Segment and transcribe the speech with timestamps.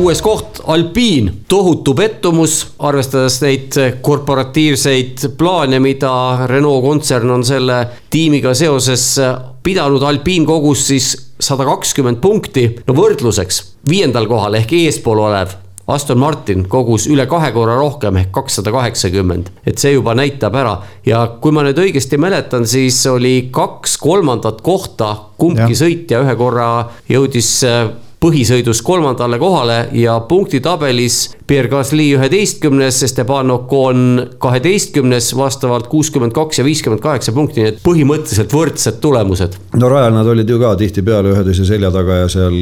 [0.00, 6.12] kuues koht, alpiin, tohutu pettumus, arvestades neid korporatiivseid plaane, mida
[6.48, 9.04] Renault kontsern on selle tiimiga seoses
[9.62, 11.10] pidanud, alpiin kogus siis
[11.40, 12.64] sada kakskümmend punkti.
[12.86, 15.52] no võrdluseks, viiendal kohal ehk eespool olev
[15.90, 19.52] Aston Martin kogus üle kahe korra rohkem ehk kakssada kaheksakümmend.
[19.66, 24.62] et see juba näitab ära ja kui ma nüüd õigesti mäletan, siis oli kaks kolmandat
[24.64, 25.80] kohta, kumbki ja.
[25.84, 26.70] sõitja ühe korra
[27.10, 27.58] jõudis
[28.20, 36.64] põhisõidus kolmandale kohale ja punktitabelis Pierre Gasly üheteistkümnes, Esteban Ocon kaheteistkümnes, vastavalt kuuskümmend kaks ja
[36.64, 39.56] viiskümmend kaheksa punkti, nii et põhimõtteliselt võrdsed tulemused.
[39.80, 42.60] no rajal nad olid ju ka tihtipeale üheteise selja taga ja seal.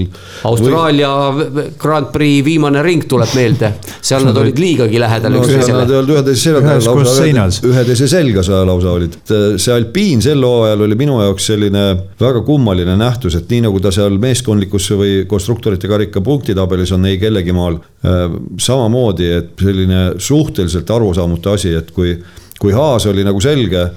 [0.48, 1.66] Austraalia või...
[1.78, 5.82] Grand Prix viimane ring tuleb meelde, seal nad olid liigagi lähedal no, üksteisele.
[5.82, 9.20] Nad ei olnud üheteise selja taga, lausa üheteise selga sa lausa olid.
[9.58, 11.84] see alpiin sel hooajal oli minu jaoks selline
[12.20, 15.12] väga kummaline nähtus, et nii nagu ta seal meeskondlikus või
[15.48, 18.26] konstruktorite karika punktitabelis on ei kellegi maal äh,
[18.60, 22.12] samamoodi, et selline suhteliselt arusaamatu asi, et kui,
[22.60, 23.88] kui Haas oli nagu selge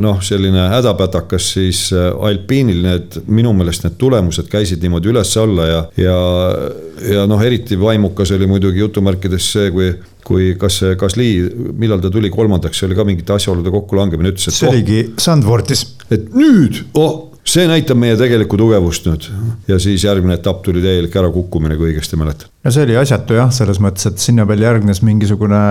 [0.00, 5.82] noh, selline hädapätakas, siis äh, alpiinil need, minu meelest need tulemused käisid niimoodi üles-alla ja,
[6.00, 6.16] ja,
[7.12, 11.28] ja noh, eriti vaimukas oli muidugi jutumärkides see, kui kui kas see Gasly,
[11.78, 14.54] millal ta tuli kolmandaks, see oli ka mingite asjaolude kokkulangemine, ütles, et.
[14.54, 15.82] see oh, oligi Sandvortis.
[16.14, 19.28] et nüüd, oh, see näitab meie tegelikku tugevust nüüd
[19.68, 22.50] ja siis järgmine etapp tuli täielik ärakukkumine, kui õigesti mäletan.
[22.64, 25.62] no see oli asjatu jah, selles mõttes, et sinna veel järgnes mingisugune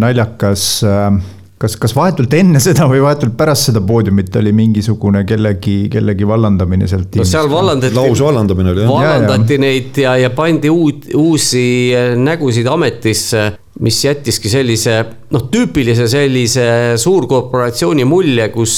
[0.00, 1.20] naljakas äh,
[1.60, 6.88] kas, kas vahetult enne seda või vahetult pärast seda poodiumit oli mingisugune kellegi, kellegi vallandamine
[6.90, 7.18] sealt?
[7.20, 7.96] no seal vallandati.
[7.96, 8.92] lausvallandamine oli jah.
[8.94, 9.64] vallandati ja, ja.
[9.66, 11.64] neid ja, ja pandi uut, uusi
[12.16, 13.50] nägusid ametisse
[13.80, 14.96] mis jättiski sellise
[15.32, 16.64] noh, tüüpilise sellise
[17.00, 18.74] suurkorporatsiooni mulje, kus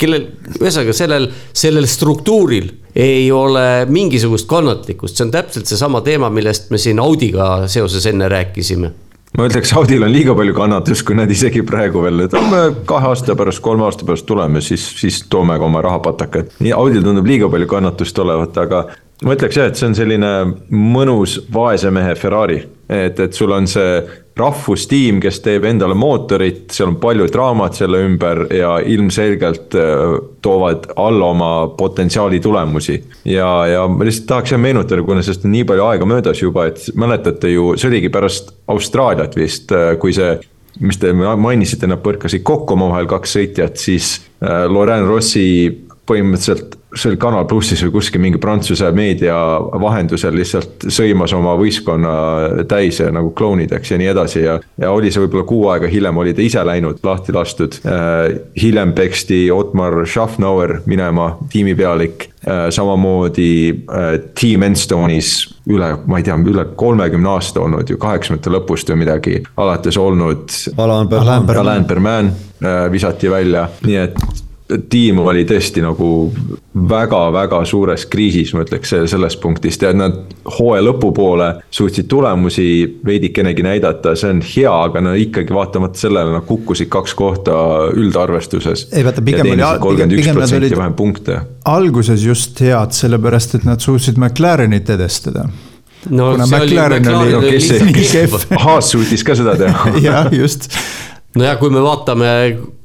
[0.00, 0.24] kellel,
[0.56, 6.80] ühesõnaga sellel, sellel struktuuril ei ole mingisugust kannatlikkust, see on täpselt seesama teema, millest me
[6.80, 8.94] siin Audiga seoses enne rääkisime
[9.36, 13.10] ma ütleks, Audil on liiga palju kannatust, kui nad isegi praegu veel, et me kahe
[13.10, 17.04] aasta pärast, kolme aasta pärast tuleme, siis, siis toome ka oma rahapataka, et nii Audil
[17.04, 18.86] tundub liiga palju kannatust olevat, aga
[19.24, 20.32] ma ütleks jah, et see on selline
[20.72, 24.00] mõnus vaese mehe Ferrari, et, et sul on see
[24.36, 30.90] rahvustiim, kes teeb endale mootorit, seal on palju draamat selle ümber ja ilmselgelt äh, toovad
[31.00, 32.98] alla oma potentsiaali tulemusi.
[33.24, 36.66] ja, ja ma lihtsalt tahaks jah meenutada, kuna sellest on nii palju aega möödas juba,
[36.68, 40.36] et mäletate ju, see oligi pärast Austraaliat vist, äh, kui see
[40.80, 45.46] mis te mainisite, nad põrkasid kokku omavahel kaks sõitjat, siis äh, Laurent Rossi
[46.06, 49.36] põhimõtteliselt see oli Kanal plussis või kuskil mingi prantsuse meedia
[49.80, 52.12] vahendusel lihtsalt sõimas oma võistkonna
[52.68, 54.56] täis nagu klounideks ja nii edasi ja.
[54.80, 58.38] ja oli see võib-olla kuu aega hiljem oli ta ise läinud, lahti lastud äh,.
[58.62, 62.68] hiljem peksti Otmar Schaffnauer minema, tiimipealik äh,.
[62.70, 64.08] samamoodi äh,
[64.40, 65.34] Team Enstone'is
[65.68, 70.52] üle, ma ei tea, üle kolmekümne aasta olnud ju, kaheksakümnendate lõpust või midagi alates olnud.
[70.78, 71.56] Alain Berman.
[71.58, 72.30] Alain Berman
[72.92, 74.45] visati välja, nii et
[74.90, 76.08] tiim oli tõesti nagu
[76.90, 80.16] väga-väga suures kriisis, ma ütleks sellest punktist ja nad
[80.58, 82.66] hooaja lõpupoole suutsid tulemusi
[83.06, 87.54] veidikenegi näidata, see on hea, aga no ikkagi vaatamata sellele nad kukkusid kaks kohta
[87.94, 88.88] üldarvestuses.
[88.92, 90.10] ei vaata, pigem oli.
[90.18, 91.40] üks protsenti vähem punkte.
[91.64, 95.46] alguses just head, sellepärast et nad suutsid McLarenit edestada
[96.10, 98.36] no kuna McLaren oli, oli, oli, oli nii kehv.
[98.62, 100.68] Haas suutis ka seda teha jah, just
[101.36, 102.30] no ja kui me vaatame,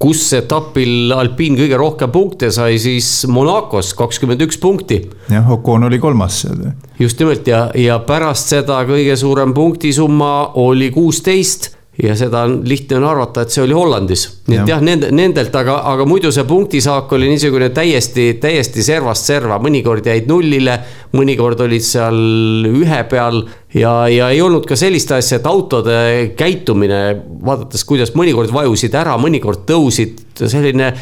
[0.01, 5.01] kus etapil Alpine kõige rohkem punkte sai, siis Monacos kakskümmend üks punkti.
[5.31, 6.71] jah, Ocon oli kolmas seal.
[6.99, 12.97] just nimelt ja, ja pärast seda kõige suurem punktisumma oli kuusteist ja seda on lihtne
[12.97, 14.23] on arvata, et see oli Hollandis.
[14.47, 19.27] nii et jah, nende, nendelt, aga, aga muidu see punktisaak oli niisugune täiesti, täiesti servast
[19.27, 20.77] serva, mõnikord jäid nullile,
[21.17, 23.43] mõnikord olid seal ühe peal.
[23.75, 25.97] ja, ja ei olnud ka sellist asja, et autode
[26.39, 27.01] käitumine,
[27.43, 30.93] vaadates, kuidas mõnikord vajusid ära, mõnikord tõusid, selline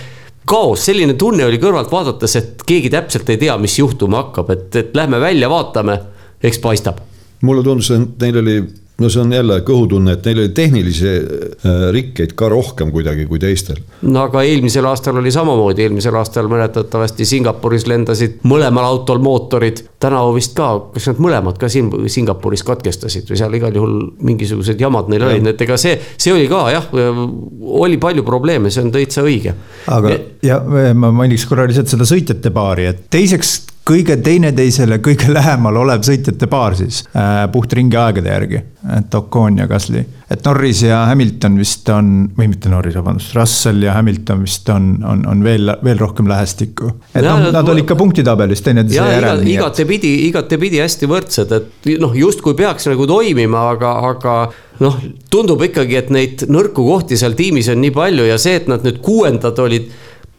[0.49, 4.69] kaos, selline tunne oli kõrvalt vaadates, et keegi täpselt ei tea, mis juhtuma hakkab, et,
[4.81, 6.01] et lähme välja, vaatame,
[6.41, 7.05] eks paistab.
[7.45, 8.61] mulle tundus, et neil oli
[8.99, 13.39] no see on jälle kõhutunne, et neil oli tehnilisi äh, rikkeid ka rohkem kuidagi kui
[13.41, 13.79] teistel.
[14.01, 19.83] no aga eelmisel aastal oli samamoodi, eelmisel aastal mäletatavasti Singapuris lendasid mõlemal autol mootorid.
[19.99, 24.79] tänavu vist ka, kas nad mõlemad ka siin Singapuris katkestasid või seal igal juhul mingisugused
[24.81, 26.91] jamad neil olid, et ega see, see oli ka jah,
[27.83, 29.55] oli palju probleeme, see on täitsa õige.
[29.87, 30.61] aga ja
[30.93, 33.57] ma mainiks korra lihtsalt seda sõitjate paari, et teiseks
[33.89, 38.61] kõige teineteisele kõige lähemal olev sõitjate paar siis äh, puht ringiaegade järgi.
[38.95, 43.83] et Ocon ja Gasly, et Norris ja Hamilton vist on, või mitte Norris, vabandust, Russell
[43.83, 46.91] ja Hamilton vist on, on, on veel, veel rohkem lähestikku.
[47.13, 49.43] et noh, nad olid ka punktitabelis teineteise järel.
[49.55, 54.37] igatepidi, igatepidi hästi võrdsed, et noh, justkui peaks nagu toimima, aga, aga
[54.85, 54.99] noh,
[55.31, 58.85] tundub ikkagi, et neid nõrku kohti seal tiimis on nii palju ja see, et nad
[58.85, 59.91] nüüd kuuendad olid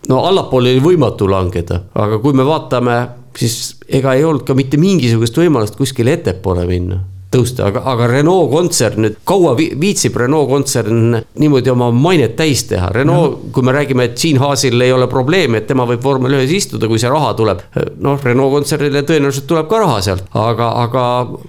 [0.09, 3.01] no allapoole oli võimatu langeda, aga kui me vaatame
[3.37, 7.01] siis ega ei olnud ka mitte mingisugust võimalust kuskile ettepoole minna
[7.31, 12.89] tõusta, aga, aga Renault kontsern nüüd, kaua viitsib Renault kontsern niimoodi oma mainet täis teha,
[12.95, 16.51] Renault, kui me räägime, et Gene Haasil ei ole probleemi, et tema võib vormel ühes
[16.57, 17.63] istuda, kui see raha tuleb.
[18.03, 21.05] noh, Renault kontsernile tõenäoliselt tuleb ka raha sealt, aga, aga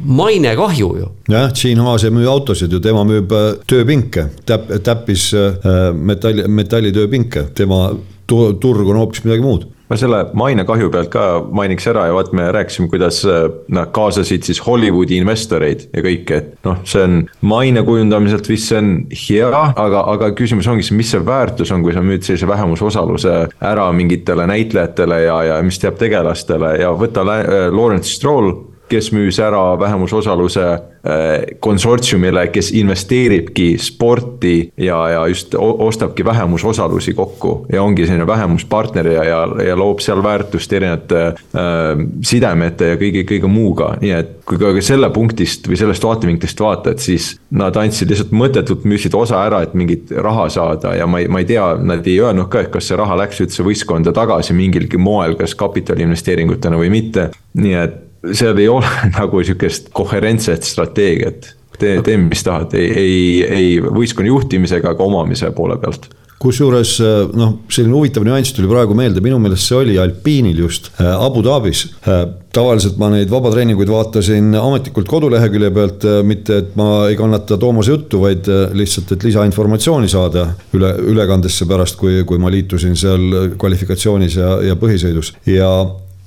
[0.05, 1.11] maine kahju ju.
[1.33, 6.45] jah, Gene Haas ei müü autosid ju, tema müüb äh, tööpinke, täpp, täppis äh, metalli,
[6.61, 7.87] metallitööpinke, tema
[8.31, 12.47] turg on hoopis midagi muud ma selle mainekahju pealt ka mainiks ära ja vaat me
[12.55, 13.43] rääkisime, kuidas äh,
[13.73, 18.79] nad kaasasid siis Hollywoodi investoreid ja kõike, et noh, see on maine kujundamiselt vist see
[18.79, 22.47] on hea, aga, aga küsimus ongi siis, mis see väärtus on, kui sa müüd sellise
[22.49, 23.37] vähemusosaluse
[23.71, 29.39] ära mingitele näitlejatele ja, ja mis teab tegelastele ja võta äh, Lawrence Stroll kes müüs
[29.41, 37.65] ära vähemusosaluse äh, konsortsiumile, kes investeeribki sporti ja, ja just ostabki vähemusosalusi kokku.
[37.71, 43.23] ja ongi selline vähemuspartner ja, ja, ja loob seal väärtust erinevate äh, sidemete ja kõige,
[43.29, 48.11] kõige muuga, nii et kui ka selle punktist või sellest vaatevinklist vaatad, siis nad andsid
[48.11, 51.71] lihtsalt mõttetult, müüsid osa ära, et mingit raha saada ja ma ei, ma ei tea,
[51.79, 55.55] nad ei öelnud ka, et kas see raha läks üldse võistkonda tagasi mingilgi moel, kas
[55.59, 57.99] kapitaliinvesteeringutena või mitte, nii et
[58.29, 58.87] seal ei ole
[59.17, 61.53] nagu sihukest koherentset strateegiat.
[61.81, 66.95] tee, tee, mis tahad, ei, ei, ei võistkonna juhtimise ega omamise poole pealt kusjuures
[67.37, 71.43] noh, selline huvitav nüanss tuli praegu meelde, minu meelest see oli alpiinil just äh, Abu
[71.45, 71.83] Dhabis.
[72.01, 77.93] Äh, tavaliselt ma neid vabatreeninguid vaatasin ametlikult kodulehekülje pealt, mitte et ma ei kannata Toomase
[77.93, 84.39] juttu, vaid lihtsalt, et lisainformatsiooni saada üle, ülekandesse pärast, kui, kui ma liitusin seal kvalifikatsioonis
[84.41, 85.69] ja, ja põhisõidus ja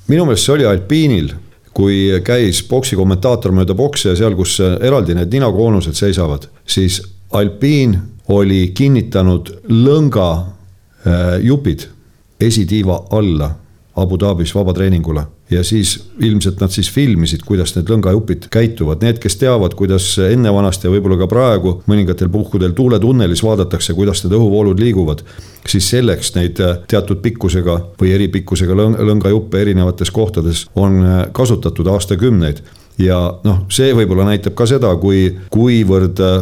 [0.08, 1.34] minu meelest see oli alpiinil
[1.74, 7.00] kui käis boksi kommentaator mööda boksi ja seal, kus eraldi need ninakoonused seisavad, siis
[7.34, 7.98] Alpine
[8.28, 11.88] oli kinnitanud lõnga äh, jupid
[12.40, 13.50] esitiiva alla
[13.96, 19.38] Abu Dhabis vabatreeningule ja siis ilmselt nad siis filmisid, kuidas need lõngajupid käituvad, need, kes
[19.40, 24.80] teavad, kuidas enne vanasti ja võib-olla ka praegu mõningatel puhkudel tuuletunnelis vaadatakse, kuidas need õhuvoolud
[24.80, 25.24] liiguvad.
[25.68, 32.60] siis selleks neid äh, teatud pikkusega või eripikkusega lõngajuppe erinevates kohtades on äh, kasutatud aastakümneid
[32.98, 36.36] ja noh, see võib-olla näitab ka seda, kui, kuivõrd äh,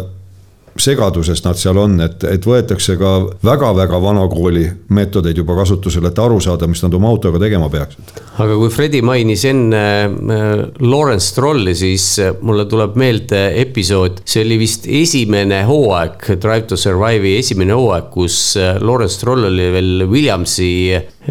[0.80, 3.12] segaduses nad seal on, et, et võetakse ka
[3.44, 4.64] väga-väga vana kooli
[4.94, 8.12] meetodeid juba kasutusele, et aru saada, mis nad oma autoga tegema peaksid.
[8.42, 14.44] aga kui Fredi mainis enne äh, Lawrence Strolli, siis äh, mulle tuleb meelde episood, see
[14.46, 20.06] oli vist esimene hooaeg, Drive to Survive'i esimene hooaeg, kus äh, Lawrence Stroll oli veel
[20.08, 20.72] Williamsi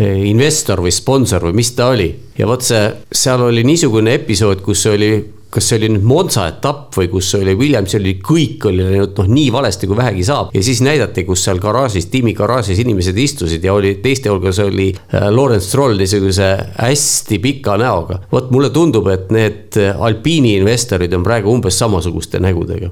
[0.02, 2.08] investor või sponsor või mis ta oli.
[2.38, 5.12] ja vot see, seal oli niisugune episood, kus oli
[5.52, 9.30] kas see oli nüüd Monza etapp või kus oli Williamsil oli kõik oli läinud noh,
[9.36, 10.54] nii valesti kui vähegi saab.
[10.56, 14.90] ja siis näidati, kus seal garaažis, tiimi garaažis inimesed istusid ja oli teiste hulgas oli
[14.96, 18.22] äh, Lawrence Stroll niisuguse hästi pika näoga.
[18.32, 22.92] vot mulle tundub, et need alpiini investorid on praegu umbes samasuguste nägudega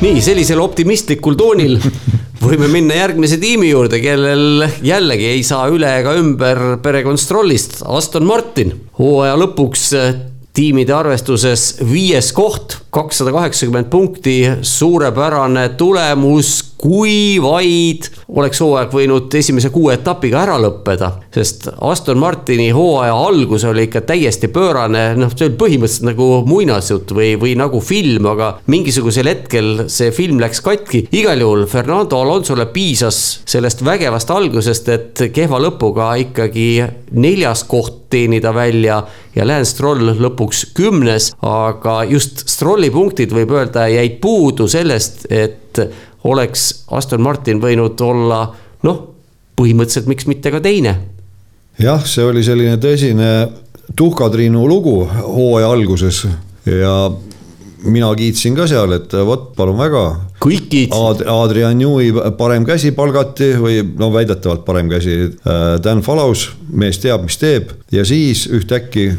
[0.00, 1.78] nii sellisel optimistlikul toonil
[2.42, 8.26] võime minna järgmise tiimi juurde, kellel jällegi ei saa üle ega ümber perekond Strollist, Aston
[8.28, 8.74] Martin.
[8.98, 9.90] hooaja lõpuks
[10.56, 19.70] tiimide arvestuses viies koht, kakssada kaheksakümmend punkti, suurepärane tulemus kui vaid oleks hooaeg võinud esimese
[19.74, 25.48] kuue etapiga ära lõppeda, sest Aston Martini hooaja algus oli ikka täiesti pöörane, noh, see
[25.48, 31.06] oli põhimõtteliselt nagu muinasjutt või, või nagu film, aga mingisugusel hetkel see film läks katki.
[31.16, 36.68] igal juhul Fernando Alonsole piisas sellest vägevast algusest, et kehva lõpuga ikkagi
[37.16, 39.00] neljas koht teenida välja
[39.34, 45.80] ja Lance Stroll lõpuks kümnes, aga just Strolli punktid võib öelda jäid puudu sellest, et
[46.26, 48.40] oleks Aston Martin võinud olla
[48.86, 48.98] noh,
[49.56, 50.96] põhimõtteliselt miks mitte ka teine.
[51.78, 53.30] jah, see oli selline tõsine
[53.96, 56.24] tuhkatriinu lugu hooaja alguses
[56.66, 56.96] ja
[57.86, 60.04] mina kiitsin ka seal, et vot palun väga.
[60.42, 61.22] kõik kiitsid Ad,.
[61.30, 65.16] Adrian Newey parem käsi palgati või no väidetavalt parem käsi.
[65.46, 69.10] Äh, Dan Falaus, mees teab, mis teeb ja siis ühtäkki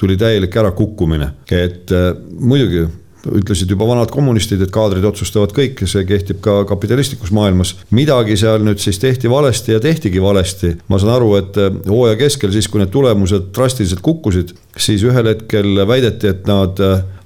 [0.00, 2.86] tuli täielik ärakukkumine, et äh, muidugi
[3.26, 7.74] ütlesid juba vanad kommunistid, et kaadrid otsustavad kõik, see kehtib ka kapitalistlikus maailmas.
[7.90, 10.76] midagi seal nüüd siis tehti valesti ja tehtigi valesti.
[10.88, 15.86] ma saan aru, et hooaja keskel, siis kui need tulemused drastiliselt kukkusid, siis ühel hetkel
[15.88, 16.78] väideti, et nad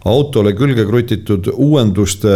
[0.04, 2.32] autole külge krutitud uuenduste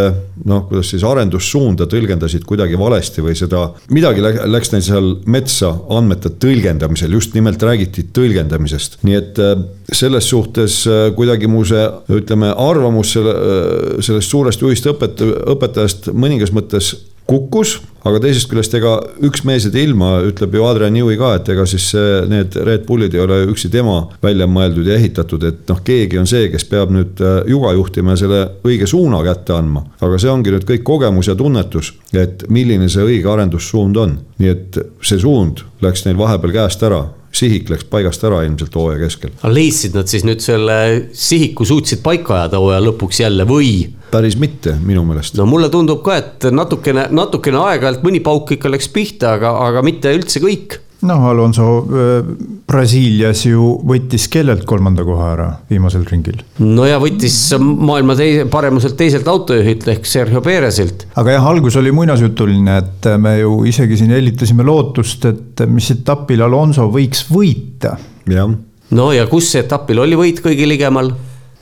[0.48, 6.32] noh, kuidas siis arendussuunda tõlgendasid kuidagi valesti või seda, midagi läks neil seal metsa andmete
[6.40, 8.98] tõlgendamisel, just nimelt räägiti tõlgendamisest.
[9.04, 9.60] nii et äh,
[9.92, 11.84] selles suhtes äh, kuidagi mu see,
[12.20, 15.24] ütleme, arvamus selle, äh, sellest suurest juhist õpet-,
[15.56, 16.94] õpetajast mõningas mõttes
[17.28, 17.74] kukkus,
[18.08, 18.94] aga teisest küljest ega
[19.26, 21.90] üks mees ei tee ilma, ütleb ju Adrian Newey ka, et ega siis
[22.30, 26.28] need Red Bullid ei ole üksi tema välja mõeldud ja ehitatud, et noh, keegi on
[26.30, 29.84] see, kes peab nüüd äh, juga juhtima ja selle õige suuna kätte andma.
[30.00, 34.54] aga see ongi nüüd kõik kogemus ja tunnetus, et milline see õige arendussuund on, nii
[34.54, 37.04] et see suund läks neil vahepeal käest ära
[37.38, 39.34] sihik läks paigast ära ilmselt hooaja keskel.
[39.40, 40.78] aga leidsid nad siis nüüd selle
[41.12, 43.72] sihiku, suutsid paika ajada hooaja lõpuks jälle või?
[44.10, 45.38] päris mitte, minu meelest.
[45.38, 49.84] no mulle tundub ka, et natukene, natukene aeg-ajalt mõni pauk ikka läks pihta, aga, aga
[49.86, 52.30] mitte üldse kõik noh, Alonso äh,
[52.68, 56.40] Brasiilias ju võttis kellelt kolmanda koha ära viimasel ringil?
[56.64, 61.06] no ja võttis maailma teise, paremuselt teiselt autojuhilt ehk Sergio Peresilt.
[61.20, 66.42] aga jah, algus oli muinasjutuline, et me ju isegi siin hellitasime lootust, et mis etapil
[66.46, 67.94] Alonso võiks võita.
[68.28, 68.54] jah.
[68.90, 71.14] no ja kus etapil oli võit kõige ligemal?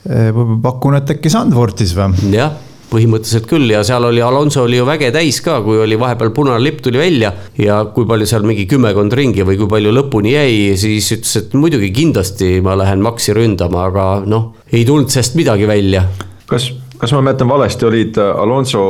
[0.07, 0.31] Eh,
[0.63, 2.33] pakun, et äkki Sandfortis või?
[2.33, 2.55] jah,
[2.91, 6.61] põhimõtteliselt küll ja seal oli Alonso oli ju väge täis ka, kui oli vahepeal punane
[6.63, 10.57] lipp tuli välja ja kui palju seal mingi kümmekond ringi või kui palju lõpuni jäi,
[10.79, 15.67] siis ütles, et muidugi kindlasti ma lähen Maxi ründama, aga noh, ei tulnud sellest midagi
[15.69, 16.05] välja.
[16.47, 18.83] kas, kas ma mäletan valesti, olid Alonso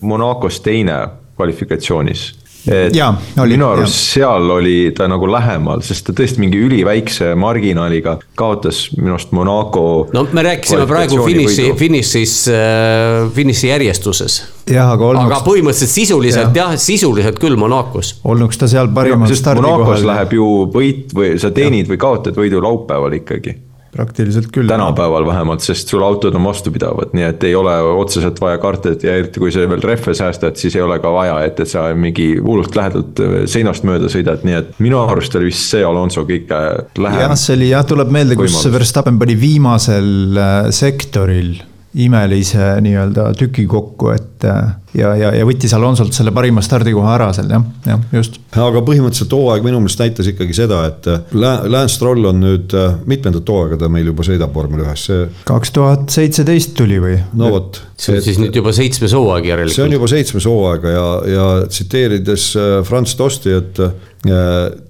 [0.00, 1.00] Monacos teine
[1.38, 2.28] kvalifikatsioonis?
[2.66, 7.32] Et ja, oli, minu arust seal oli ta nagu lähemal, sest ta tõesti mingi üliväikse
[7.38, 9.84] marginaaliga kaotas minu arust Monaco.
[10.14, 14.40] no me rääkisime praegu finiši, finišis äh,, finiši järjestuses.
[14.72, 15.24] aga, olnuks...
[15.28, 18.16] aga põhimõtteliselt sisuliselt jah ja,, sisuliselt küll Monacos.
[18.24, 19.84] olnuks ta seal parimal stardikohal.
[19.84, 21.94] Monacos läheb ju võit või sa teenid ja.
[21.94, 23.56] või kaotad võidu laupäeval ikkagi
[23.98, 24.70] praktiliselt küll.
[24.70, 29.06] tänapäeval vähemalt, sest sul autod on vastupidavad, nii et ei ole otseselt vaja karta, et
[29.06, 31.88] ja eriti kui sa veel rehve säästad, siis ei ole ka vaja, et, et sa
[31.98, 36.60] mingi hullult lähedalt seinast mööda sõidad, nii et minu arust oli vist see Alonso kõige
[36.98, 37.24] lähem.
[37.26, 41.56] jah, see oli jah, tuleb meelde, kus Verstappen pani viimasel äh, sektoril
[41.96, 47.28] imelise nii-öelda tüki kokku, et äh, ja, ja, ja võttis Alonsolt selle parima stardikoha ära
[47.32, 48.36] seal jah, jah, just.
[48.52, 52.98] aga põhimõtteliselt hooaeg minu meelest näitas ikkagi seda, et äh, Lance Stroll on nüüd, äh,
[53.08, 55.24] mitmendat hooaega ta meil juba sõidab vormel ühes, see.
[55.48, 57.16] kaks tuhat seitseteist tuli või?
[57.40, 57.80] no vot.
[57.96, 59.78] see on et, siis nüüd juba seitsmes hooaeg järelikult.
[59.78, 62.50] see on juba seitsmes hooaega ja, ja tsiteerides
[62.84, 63.82] Franz Tosti, et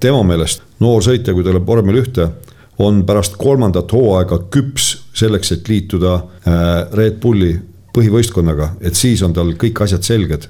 [0.02, 2.32] tema meelest noor sõitja, kui ta tuleb vormel ühte
[2.78, 7.54] on pärast kolmandat hooaega küps selleks, et liituda äh, Red Bulli
[7.94, 10.48] põhivõistkonnaga, et siis on tal kõik asjad selged.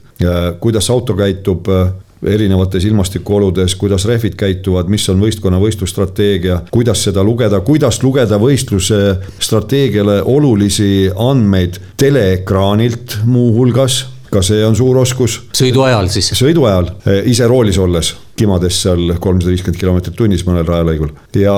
[0.61, 7.23] kuidas auto käitub äh, erinevates ilmastikuoludes, kuidas rehvid käituvad, mis on võistkonna võistlusstrateegia, kuidas seda
[7.25, 15.39] lugeda, kuidas lugeda võistluse strateegiale olulisi andmeid teleekraanilt muuhulgas ka see on suur oskus.
[15.57, 16.33] sõidu ajal siis?
[16.37, 16.91] sõidu ajal,
[17.31, 21.55] ise roolis olles, kimades seal kolmsada viiskümmend kilomeetrit tunnis mõnel rajalõigul ja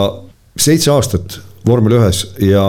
[0.54, 2.62] seitse aastat vormel ühes ja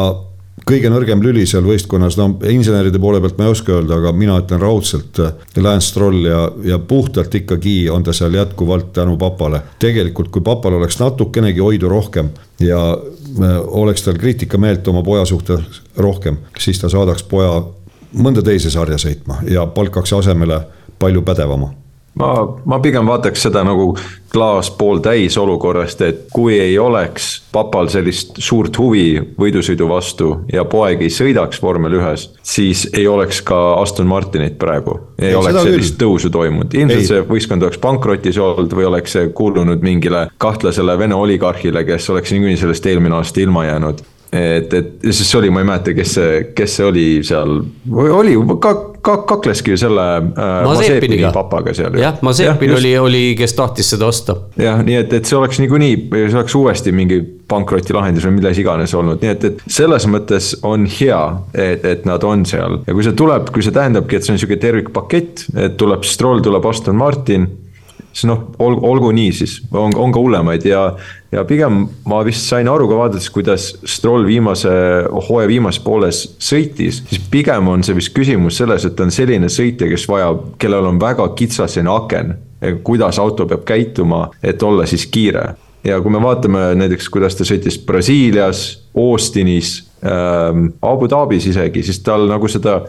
[0.68, 4.38] kõige nõrgem lüli seal võistkonnas, no inseneride poole pealt ma ei oska öelda, aga mina
[4.42, 9.62] ütlen raudselt äh, Lance Stroll ja, ja puhtalt ikkagi on ta seal jätkuvalt tänu papale.
[9.80, 15.82] tegelikult, kui papal oleks natukenegi hoidu rohkem ja äh, oleks tal kriitikameelt oma poja suhtes
[15.98, 17.62] rohkem, siis ta saadaks poja
[18.14, 20.62] mõnda teise sarja sõitma ja palkaks asemele
[21.00, 21.81] palju pädevama
[22.20, 22.32] ma,
[22.66, 23.92] ma pigem vaataks seda nagu
[24.32, 31.04] klaas pooltäis olukorrast, et kui ei oleks papal sellist suurt huvi võidusõidu vastu ja poeg
[31.04, 35.00] ei sõidaks vormel ühes, siis ei oleks ka Aston Martinit praegu.
[35.20, 36.06] ei, oleks sellist küll.
[36.06, 37.10] tõusu toimunud, ilmselt ei.
[37.10, 42.32] see võistkond oleks pankrotis olnud või oleks see kuulunud mingile kahtlasele Vene oligarhile, kes oleks
[42.32, 46.16] niikuinii sellest eelmine aasta ilma jäänud et, et siis see oli, ma ei mäleta, kes
[46.16, 47.58] see, kes see oli seal,
[47.92, 51.96] oli ka, ka kakleski selle äh, Mazepini papaga seal.
[52.00, 54.36] jah, Mazepin oli, oli, kes tahtis seda osta.
[54.62, 58.94] jah, nii et, et see oleks niikuinii, see oleks uuesti mingi pankrotilahendus või milles iganes
[58.98, 61.22] olnud, nii et, et selles mõttes on hea,
[61.54, 62.80] et, et nad on seal.
[62.88, 66.44] Ja kui see tuleb, kui see tähendabki, et see on sihuke tervikpakett, et tuleb Stroll,
[66.46, 67.50] tuleb Aston Martin
[68.12, 70.92] siis noh, olgu, olgu nii siis, on, on ka hullemaid ja
[71.32, 74.72] ja pigem ma vist sain aru ka vaadates, kuidas Stroll viimase,
[75.30, 79.50] hooaja viimases pooles sõitis, siis pigem on see vist küsimus selles, et ta on selline
[79.52, 82.38] sõitja, kes vajab, kellel on väga kitsasene aken.
[82.84, 87.46] kuidas auto peab käituma, et olla siis kiire ja kui me vaatame näiteks, kuidas ta
[87.48, 92.82] sõitis Brasiilias, Austinis ähm,, Abu Dhabis isegi, siis tal nagu seda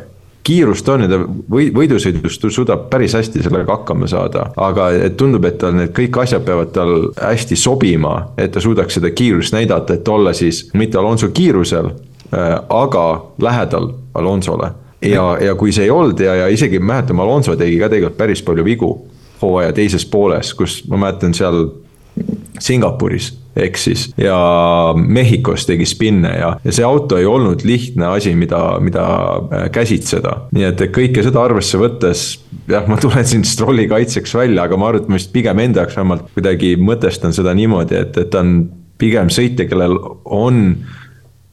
[0.42, 4.48] kiirust on ja ta või, võidusõidust suudab päris hästi sellega hakkama saada.
[4.56, 8.98] aga et tundub, et tal need kõik asjad peavad tal hästi sobima, et ta suudaks
[8.98, 11.92] seda kiirust näidata, et olla siis mitte Alonso kiirusel,
[12.34, 13.06] äh, aga
[13.40, 14.72] lähedal Alonsole.
[15.02, 18.42] ja, ja kui see ei olnud ja, ja isegi mäletame, Alonso tegi ka tegelikult päris
[18.42, 18.92] palju vigu
[19.42, 21.64] hooaja teises pooles, kus ma mäletan seal
[22.62, 24.36] Singapuris eksis ja
[24.96, 30.36] Mehhikos tegi spinne ja, ja see auto ei olnud lihtne asi, mida, mida äh, käsitseda.
[30.56, 32.24] nii et kõike seda arvesse võttes,
[32.70, 35.84] jah, ma tulen siin Strolli kaitseks välja, aga ma arvan, et ma vist pigem enda
[35.84, 38.54] jaoks vähemalt kuidagi mõtestan seda niimoodi, et, et ta on
[39.02, 40.62] pigem sõitja, kellel on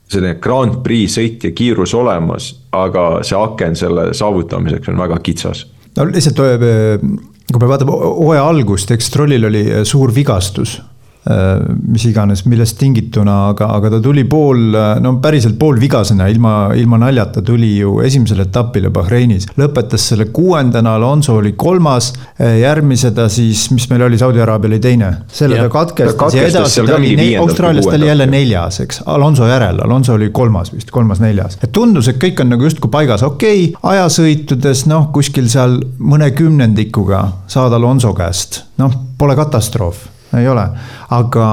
[0.10, 5.66] selline Grand Prix sõitja kiirus olemas, aga see aken selle saavutamiseks on väga kitsas.
[5.98, 7.04] no lihtsalt äh,
[7.50, 10.89] kui me vaatame hooaja algust, eks Strollil oli äh, suur vigastus Äh,
[11.28, 14.72] mis iganes, millest tingituna, aga, aga ta tuli pool,
[15.04, 19.50] no päriselt poolvigasena, ilma, ilma naljata tuli ju esimesele etapile Bahreinis.
[19.60, 24.72] lõpetas selle kuuendana, Alonso oli kolmas, äh, järgmise ta siis, mis meil oli, Saudi Araabia
[24.72, 25.10] oli teine.
[25.28, 29.02] selle ja, ta katkestas, katkestas ja edasi ta oli, Austraalias ta oli jälle neljas, eks,
[29.06, 31.60] Alonso järel, Alonso oli kolmas vist, kolmas-neljas.
[31.64, 36.32] et tundus, et kõik on nagu justkui paigas, okei okay,, ajasõitudes noh, kuskil seal mõne
[36.32, 40.08] kümnendikuga saad Alonso käest, noh, pole katastroof
[40.38, 40.64] ei ole,
[41.16, 41.46] aga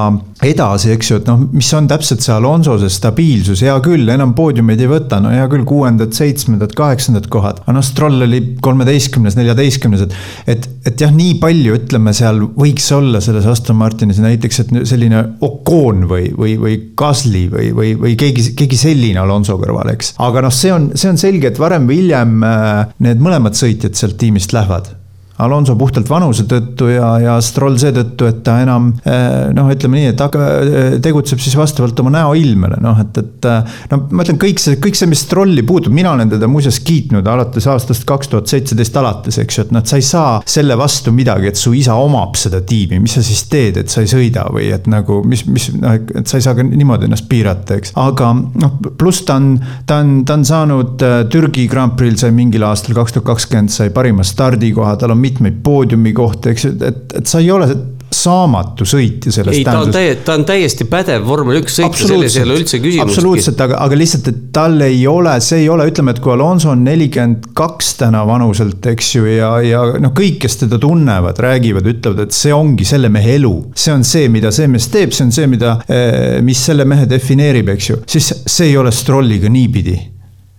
[0.45, 4.35] edasi, eks ju, et noh, mis on täpselt see Alonso see stabiilsus, hea küll, enam
[4.37, 7.62] poodiumeid ei võta, no hea küll, kuuendad, seitsmendad, kaheksandad kohad.
[7.64, 10.18] aga noh, Stroll oli kolmeteistkümnes, neljateistkümnes, et,
[10.56, 15.25] et, et jah, nii palju, ütleme seal võiks olla selles Aston Martinis näiteks, et selline
[15.47, 20.12] Ocon või, või, või Gasly või, või, või keegi, keegi selline Alonso kõrval, eks.
[20.21, 23.97] aga noh, see on, see on selge, et varem või hiljem äh, need mõlemad sõitjad
[23.97, 24.92] sealt tiimist lähevad
[25.38, 30.12] Alonso puhtalt vanuse tõttu ja, ja Stroll seetõttu, et ta enam eh, noh, ütleme nii,
[30.14, 33.48] et hakka, eh, tegutseb siis vastavalt oma näoilmele, noh, et, et.
[33.50, 36.78] Eh, no ma ütlen, kõik see, kõik see, mis Strolli puutub, mina olen teda muuseas
[36.86, 40.38] kiitnud alates aastast kaks tuhat seitseteist alates, eks ju, et noh, et sa ei saa
[40.48, 44.04] selle vastu midagi, et su isa omab seda tiimi, mis sa siis teed, et sa
[44.04, 47.28] ei sõida või et nagu mis, mis noh, et sa ei saa ka niimoodi ennast
[47.28, 47.92] piirata, eks.
[48.00, 49.52] aga noh, pluss ta on,
[49.84, 53.92] ta on, ta on saanud Türgi Grand Prix'l sai mingil aastal kaks tuhat kakskümmend sai
[53.92, 57.69] parima stardikoha, tal on mitmeid poodiumikohti, eks ju, et, et sa ei ole
[58.17, 62.36] saamatu sõitja selles ei, ta on täiesti, ta on täiesti pädev vormel üks sõitja, selles
[62.39, 63.02] ei ole üldse küsimustki.
[63.02, 66.71] absoluutselt, aga, aga lihtsalt, et tal ei ole, see ei ole, ütleme, et kui Alonso
[66.73, 71.91] on nelikümmend kaks täna vanuselt, eks ju, ja, ja noh, kõik, kes teda tunnevad, räägivad,
[71.97, 73.54] ütlevad, et see ongi selle mehe elu.
[73.76, 77.08] see on see, mida see mees teeb, see on see, mida, eh, mis selle mehe
[77.10, 79.99] defineerib, eks ju, siis see ei ole Strolliga niipidi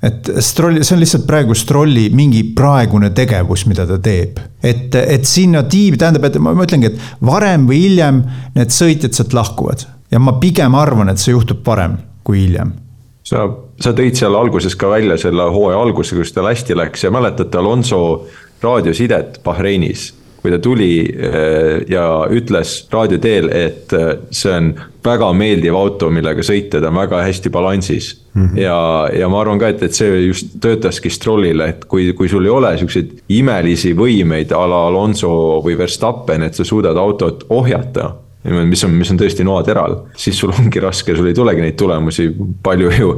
[0.03, 4.39] et Strolli, see on lihtsalt praegu Strolli mingi praegune tegevus, mida ta teeb.
[4.63, 8.21] et, et sinna tiim, tähendab, et ma, ma ütlengi, et varem või hiljem
[8.55, 9.87] need sõitjad sealt lahkuvad.
[10.11, 12.75] ja ma pigem arvan, et see juhtub varem kui hiljem.
[13.23, 13.47] sa,
[13.81, 17.57] sa tõid seal alguses ka välja selle hooaja alguse, kus tal hästi läks ja mäletate
[17.57, 18.27] Alonso
[18.61, 20.11] raadiosidet Bahreinis
[20.47, 24.69] kui ta tuli eh, ja ütles raadio teel, et eh, see on
[25.03, 28.45] väga meeldiv auto, millega sõita, ta on väga hästi balansis mm.
[28.45, 28.61] -hmm.
[28.61, 28.77] ja,
[29.19, 32.53] ja ma arvan ka, et, et see just töötaski Strollile, et kui, kui sul ei
[32.53, 35.33] ole siukseid imelisi võimeid a la Alonso
[35.65, 38.13] või Verstappen, et sa suudad autot ohjata
[38.47, 42.29] mis on, mis on tõesti noateral, siis sul ongi raske, sul ei tulegi neid tulemusi,
[42.63, 43.15] palju ju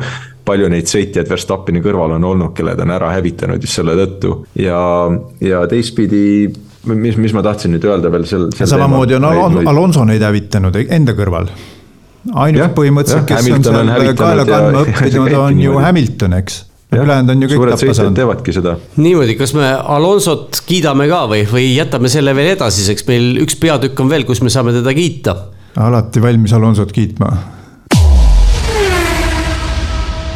[0.50, 4.32] palju neid sõitjaid Verstappeni kõrval on olnud, kelle ta on ära hävitanud just selle tõttu
[4.58, 4.80] ja,
[5.44, 6.50] ja teistpidi
[6.86, 8.70] mis, mis ma tahtsin nüüd öelda veel sel, sel.
[8.72, 11.52] samamoodi on Alonso, Alonso neid hävitanud enda kõrval.
[12.34, 17.44] ainus põhimõtteliselt, kes Hamilton on seal kaela kandma õppinud, on ju Hamilton, eks ülejäänud on
[17.44, 18.18] ju kõik tappa saanud.
[18.18, 18.76] teevadki seda.
[18.98, 24.00] niimoodi, kas me Alonsot kiidame ka või, või jätame selle veel edasiseks, meil üks peatükk
[24.02, 25.38] on veel, kus me saame teda kiita.
[25.78, 27.59] alati valmis Alonsot kiitma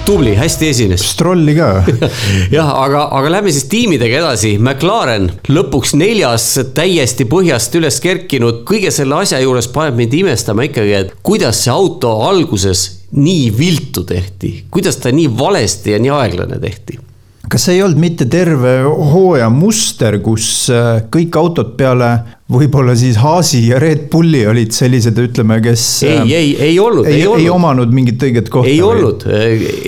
[0.06, 1.04] tubli, hästi esines.
[1.14, 1.70] Strolli ka
[2.58, 4.56] jah, aga, aga lähme siis tiimidega edasi.
[4.60, 8.64] McLaren lõpuks neljas, täiesti põhjast üles kerkinud.
[8.68, 14.04] kõige selle asja juures paneb mind imestama ikkagi, et kuidas see auto alguses nii viltu
[14.10, 17.00] tehti, kuidas ta nii valesti ja nii aeglane tehti
[17.52, 22.14] kas see ei olnud mitte terve hooaja muster, kus äh, kõik autod peale
[22.54, 25.84] võib-olla siis Haasi ja Red Bulli olid sellised, ütleme, kes.
[26.08, 28.70] ei, äh, ei, ei olnud, ei, ei omanud mingit õiget kohta.
[28.70, 28.90] ei või?
[28.94, 29.26] olnud,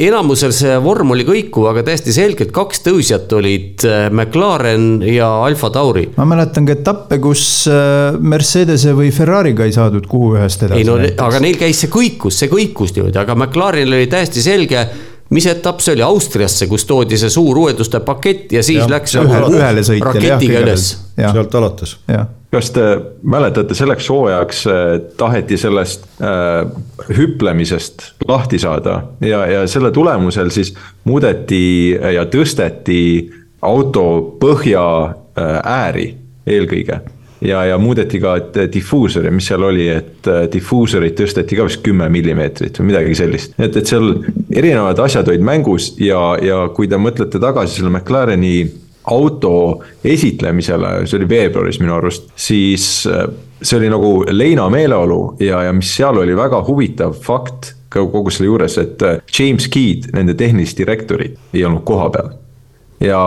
[0.07, 5.71] enamusel see vorm oli kõikuv, aga täiesti selgelt kaks tõusjat olid äh, McLaren ja Alfa
[5.75, 6.07] Tauri.
[6.17, 10.83] ma mäletan ka etappe, kus äh, Mercedese või Ferrari'ga ei saadud kuhu ühest edasi.
[10.83, 14.87] ei no, aga neil käis see kõikus, see kõikus niimoodi, aga McLarenil oli täiesti selge
[15.29, 19.15] mis etapp see oli, Austriasse, kus toodi see suur uuenduste pakett ja siis ja, läks
[19.17, 20.89] ühele, ühele sõitjale, raketiga üles.
[21.17, 21.95] sealt alates.
[22.55, 22.83] kas te
[23.23, 24.83] mäletate, selleks hooajaks äh,
[25.17, 26.67] taheti sellest äh,
[27.17, 33.01] hüplemisest lahti saada ja, ja selle tulemusel siis muudeti ja tõsteti
[33.65, 36.07] auto põhja äh, ääri
[36.45, 37.01] eelkõige
[37.41, 38.35] ja, ja muudeti ka
[38.73, 43.55] difuusori, mis seal oli, et äh, difuusorit tõsteti ka vist kümme millimeetrit või midagi sellist.
[43.59, 44.13] et, et seal
[44.53, 48.65] erinevad asjad olid mängus ja, ja kui te mõtlete tagasi selle McLareni
[49.11, 53.27] auto esitlemisele, see oli veebruaris minu arust, siis äh,
[53.61, 58.49] see oli nagu leina meeleolu ja, ja mis seal oli väga huvitav fakt kogu selle
[58.49, 62.33] juures, et James Keed, nende tehnilist direktorit, ei olnud kohapeal
[63.03, 63.19] ja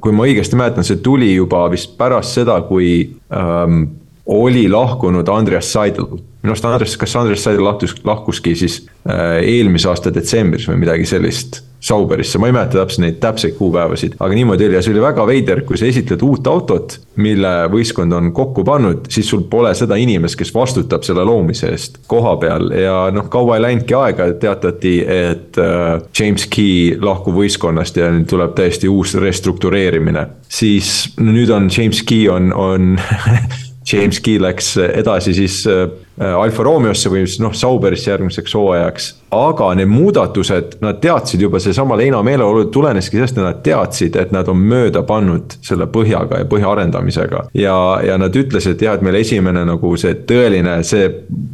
[0.00, 2.88] kui ma õigesti mäletan, see tuli juba vist pärast seda, kui
[3.34, 3.82] ähm,
[4.26, 6.18] oli lahkunud Andreas Seidel.
[6.46, 11.08] Minu arust Andres, kas Andres Seidel lahtus, lahkuski siis äh, eelmise aasta detsembris või midagi
[11.08, 15.02] sellist Sauberisse, ma ei mäleta täpselt neid täpseid kuupäevasid, aga niimoodi oli ja see oli
[15.04, 19.70] väga veider, kui sa esitled uut autot, mille võistkond on kokku pannud, siis sul pole
[19.76, 24.30] seda inimest, kes vastutab selle loomise eest koha peal ja noh, kaua ei läinudki aega,
[24.40, 25.84] teatati, et äh,
[26.16, 30.26] James Key lahkub võistkonnast ja nüüd tuleb täiesti uus restruktureerimine.
[30.48, 32.96] siis no nüüd on James Key on, on
[33.92, 35.86] James Key läks edasi siis äh,
[36.36, 39.06] Alfa Romeosse või noh, Sauberisse järgmiseks hooajaks.
[39.36, 44.32] aga need muudatused, nad teadsid juba, seesama Leina meeleolu tuleneski sellest, et nad teadsid, et
[44.32, 47.44] nad on mööda pannud selle põhjaga ja põhja arendamisega.
[47.54, 51.10] ja, ja nad ütlesid, jah, et meil esimene nagu see tõeline, see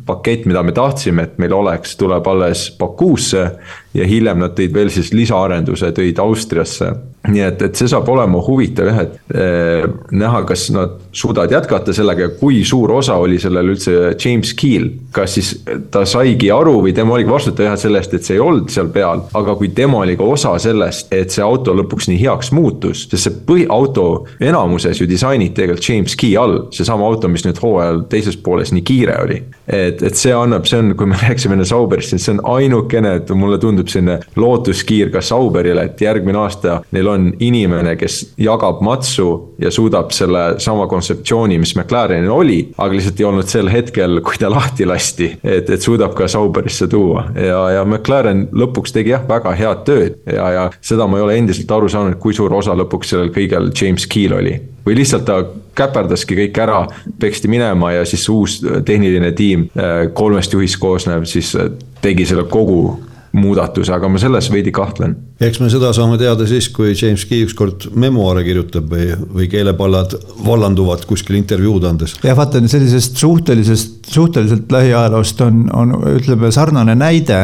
[0.06, 3.50] pakett, mida me tahtsime, et meil oleks, tuleb alles Bakuusse.
[3.94, 6.94] ja hiljem nad tõid veel siis lisaarenduse, tõid Austriasse
[7.28, 11.94] nii et, et see saab olema huvitav jah, et eh, näha, kas nad suudavad jätkata
[11.94, 14.88] sellega ja kui suur osa oli sellel üldse James Keel.
[15.12, 15.52] kas siis
[15.92, 19.22] ta saigi aru või tema oligi vastutav jah sellest, et see ei olnud seal peal,
[19.38, 23.28] aga kui tema oli ka osa sellest, et see auto lõpuks nii heaks muutus, sest
[23.28, 24.06] see põhiauto
[24.42, 28.82] enamuses ju disainiti tegelikult James Key all, seesama auto, mis nüüd hooajal teises pooles nii
[28.88, 29.38] kiire oli.
[29.66, 33.14] et, et see annab, see on, kui me rääkisime enne Sauberist, siis see on ainukene,
[33.20, 38.82] et mulle tundub selline lootuskiir ka Sauberile, et järgmine aasta neil on inimene, kes jagab
[38.84, 39.28] matsu
[39.62, 44.40] ja suudab selle sama kontseptsiooni, mis McLarenil oli, aga lihtsalt ei olnud sel hetkel, kui
[44.40, 49.24] ta lahti lasti, et, et suudab ka Sauberisse tuua ja, ja McLaren lõpuks tegi jah,
[49.28, 52.76] väga head tööd ja, ja seda ma ei ole endiselt aru saanud, kui suur osa
[52.78, 54.58] lõpuks sellel kõigel James Keel oli.
[54.86, 55.42] või lihtsalt ta
[55.78, 56.82] käperdaski kõik ära,
[57.20, 61.70] peksti minema ja siis uus tehniline tiim eh, kolmest juhist koosnev siis eh,
[62.02, 62.98] tegi selle kogu
[63.32, 65.16] muudatuse, aga ma selles veidi kahtlen.
[65.42, 70.14] Eks me seda saame teada siis, kui James Key ükskord memuaare kirjutab või, või keelepallad
[70.46, 72.16] vallanduvad kuskil intervjuud andes.
[72.22, 77.40] jah, vaata sellisest suhtelisest, suhteliselt lähiajaloost on, on ütleme sarnane näide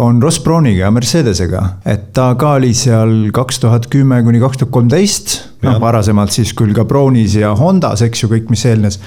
[0.00, 4.62] on Ross Browniga ja Mercedesega, et ta ka oli seal kaks tuhat kümme kuni kaks
[4.62, 9.00] tuhat kolmteist noh, varasemalt siis küll ka Brownis ja Hondas, eks ju, kõik, mis eelnes.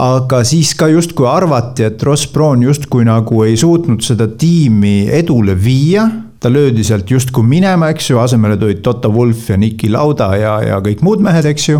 [0.00, 5.56] aga siis ka justkui arvati, et Ross Brown justkui nagu ei suutnud seda tiimi edule
[5.58, 6.08] viia
[6.42, 10.56] ta löödi sealt justkui minema, eks ju, asemele tulid Toto Wolf ja Niki Lauda ja,
[10.66, 11.78] ja kõik muud mehed, eks ju.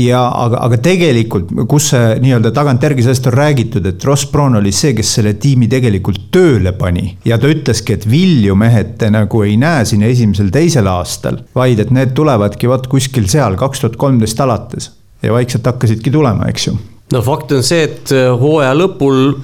[0.00, 4.72] Ja aga, aga tegelikult, kus see nii-öelda tagantjärgi sellest on räägitud, et Ross Brown oli
[4.72, 7.18] see, kes selle tiimi tegelikult tööle pani.
[7.28, 11.92] ja ta ütleski, et vilju mehed te nagu ei näe siin esimesel-teisel aastal, vaid et
[11.94, 14.92] need tulevadki vot kuskil seal kaks tuhat kolmteist alates.
[15.22, 16.78] ja vaikselt hakkasidki tulema, eks ju.
[17.12, 19.34] no fakt on see, et hooaja lõpul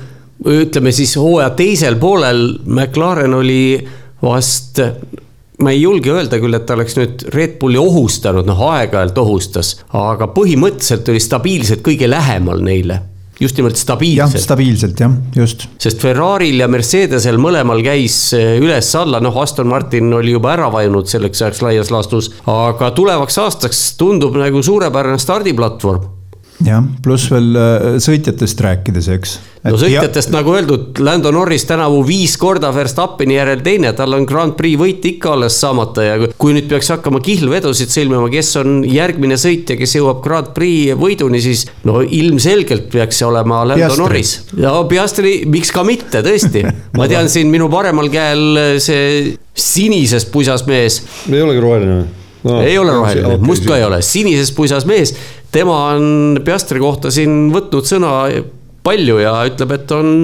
[0.49, 3.63] ütleme siis hooaja teisel poolel McLaren oli
[4.23, 4.81] vast
[5.61, 9.75] ma ei julge öelda küll, et ta oleks nüüd Red Bulli ohustanud, noh aeg-ajalt ohustas,
[9.93, 13.03] aga põhimõtteliselt oli stabiilselt kõige lähemal neile
[13.41, 14.35] just nimelt stabiilselt.
[14.35, 15.65] jah, stabiilselt jah, just.
[15.81, 21.09] sest Ferrari'l ja Mercedesel mõlemal käis eh, üles-alla, noh, Aston Martin oli juba ära vajunud
[21.09, 26.20] selleks ajaks laias laastus, aga tulevaks aastaks tundub nagu suurepärane stardiplatvorm
[26.67, 29.33] jah, pluss veel äh, sõitjatest rääkides, eks.
[29.65, 30.35] no sõitjatest ja...
[30.37, 35.07] nagu öeldud, Lando Norris tänavu viis korda Verstappeni järel teine, tal on Grand Prix võit
[35.13, 39.97] ikka alles saamata ja kui nüüd peaks hakkama kihlvedusid sõlmima, kes on järgmine sõitja, kes
[39.99, 44.05] jõuab Grand Prix võiduni, siis no ilmselgelt peaks see olema Lando Piastri.
[44.05, 44.37] Norris.
[44.61, 46.65] ja Piastri, miks ka mitte, tõesti
[46.99, 51.03] ma tean siin minu paremal käel see sinises pusas mees.
[51.31, 52.20] ei olegi roheline või?
[52.45, 52.61] No,.
[52.61, 55.15] ei ole roheline okay,, must ka ei ole, sinises puisas mees.
[55.53, 58.15] tema on Piastri kohta siin võtnud sõna
[58.87, 60.15] palju ja ütleb, et on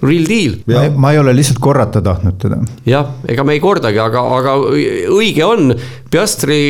[0.00, 0.54] real deal.
[0.96, 2.58] Ma, ei ole lihtsalt korrata tahtnud teda.
[2.88, 4.56] jah, ega me ei kordagi, aga, aga
[5.12, 5.74] õige on.
[6.10, 6.60] Piastri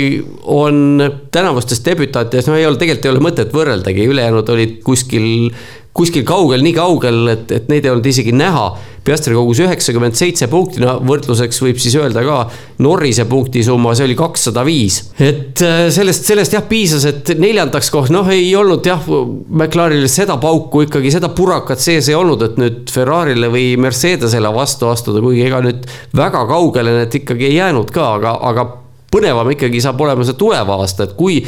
[0.52, 1.00] on
[1.32, 5.54] tänavustest debütantidest, no ei ole, tegelikult ei ole mõtet võrreldagi, ülejäänud olid kuskil
[5.96, 8.70] kuskil kaugel, nii kaugel, et, et neid ei olnud isegi näha.
[9.04, 12.36] Piastri kogus üheksakümmend seitse punkti, no võrdluseks võib siis öelda ka
[12.84, 15.00] Norrise punktisumma, see oli kakssada viis.
[15.18, 20.36] et äh, sellest, sellest jah piisas, et neljandaks koht, noh, ei olnud jah, McLarenil seda
[20.42, 25.48] pauku ikkagi, seda purakat sees ei olnud, et nüüd Ferrari'le või Mercedesele vastu astuda, kuigi
[25.48, 25.88] ega nüüd
[26.20, 28.68] väga kaugele need ikkagi ei jäänud ka, aga, aga
[29.10, 31.40] põnevam ikkagi saab olema see tulev aasta, et kui,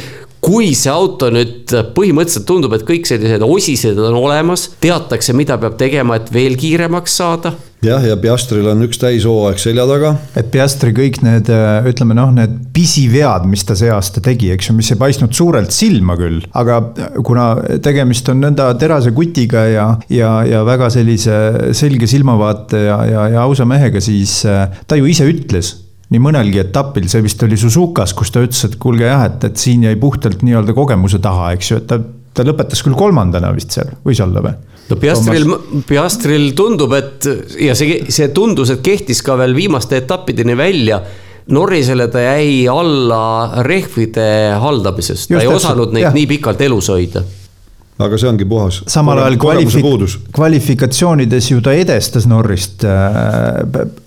[0.43, 5.77] kui see auto nüüd põhimõtteliselt tundub, et kõik sellised osised on olemas, teatakse, mida peab
[5.79, 7.53] tegema, et veel kiiremaks saada
[7.83, 10.13] jah, ja Piastril on üks täishooaeg selja taga.
[10.39, 11.49] et Piastri kõik need,
[11.89, 15.73] ütleme noh, need pisivead, mis ta see aasta tegi, eks ju, mis ei paistnud suurelt
[15.75, 16.79] silma küll, aga
[17.25, 17.47] kuna
[17.83, 23.47] tegemist on nõnda terase kutiga ja, ja, ja väga sellise selge silmavaate ja, ja, ja
[23.47, 24.41] ausa mehega, siis
[24.87, 25.75] ta ju ise ütles
[26.13, 29.57] nii mõnelgi etapil, see vist oli Suzukas, kus ta ütles, et kuulge jah, et, et
[29.59, 31.99] siin jäi puhtalt nii-öelda kogemuse taha, eks ju, et ta,
[32.33, 34.53] ta lõpetas küll kolmandana vist seal, võis olla või?
[34.89, 35.51] no Piastril,
[35.89, 37.27] Piastril tundub, et
[37.65, 41.01] ja see, see tundus, et kehtis ka veel viimaste etappideni välja.
[41.53, 46.13] Norrisele ta jäi alla rehvide haldamisest, ta ei osanud neid jah.
[46.15, 47.23] nii pikalt elus hoida
[48.01, 48.79] aga see ongi puhas.
[48.89, 52.95] samal ajal kvalifik-, kvalifikatsioonides ju ta edestas Norrist äh,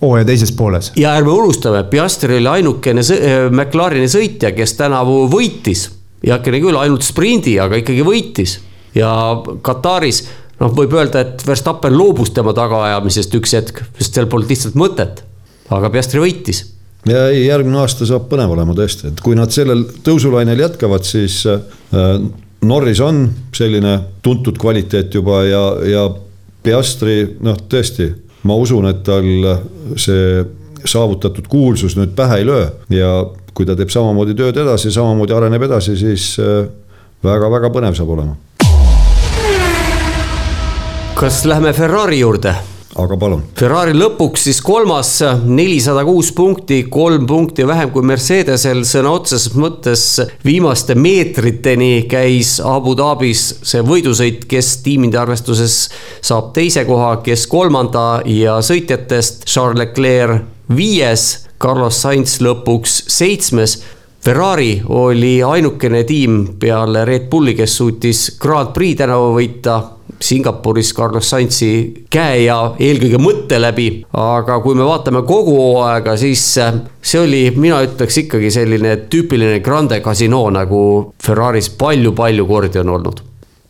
[0.01, 0.90] hooaja äh, teises pooles.
[0.99, 5.88] ja ärme unustame, Piastri oli ainukene äh, McLareni sõitja, kes tänavu võitis.
[6.27, 8.59] heakene küll, ainult sprindi, aga ikkagi võitis
[8.96, 9.11] ja
[9.62, 10.25] Kataris
[10.61, 15.22] noh, võib öelda, et Verstappen loobus tema tagaajamisest üks hetk, sest seal polnud lihtsalt mõtet.
[15.70, 16.64] aga Piastri võitis
[17.07, 21.44] ja ei, järgmine aasta saab põnev olema tõesti, et kui nad sellel tõusulainel jätkavad, siis
[21.46, 21.62] äh,
[22.66, 26.05] Norris on selline tuntud kvaliteet juba ja, ja
[26.66, 28.09] Piastri noh, tõesti,
[28.48, 29.26] ma usun, et tal
[30.00, 30.44] see
[30.87, 33.11] saavutatud kuulsus nüüd pähe ei löö ja
[33.57, 36.35] kui ta teeb samamoodi tööd edasi, samamoodi areneb edasi, siis
[37.24, 38.37] väga-väga äh, põnev saab olema.
[41.16, 42.55] kas lähme Ferrari juurde?
[42.96, 43.42] Aga palun.
[43.59, 45.11] Ferrari lõpuks siis kolmas,
[45.44, 50.04] nelisada kuus punkti, kolm punkti vähem kui Mercedesel, sõna otseses mõttes
[50.44, 55.78] viimaste meetriteni käis Abu Dhabis see võidusõit, kes tiimide arvestuses
[56.24, 63.78] saab teise koha, kes kolmanda ja sõitjatest Charles Leclerc viies, Carlos Sainz lõpuks seitsmes.
[64.26, 69.76] Ferrari oli ainukene tiim peale Red Bulli, kes suutis Grand Prix tänavu võita
[70.20, 71.70] Singapuris Carlos Sainzi
[72.11, 73.88] käe ja eelkõige mõtte läbi.
[74.12, 79.61] aga kui me vaatame kogu hooaega, siis äh, see oli, mina ütleks ikkagi selline tüüpiline
[79.61, 80.83] Grande Casino nagu
[81.22, 83.24] Ferraris palju-palju kordi on olnud.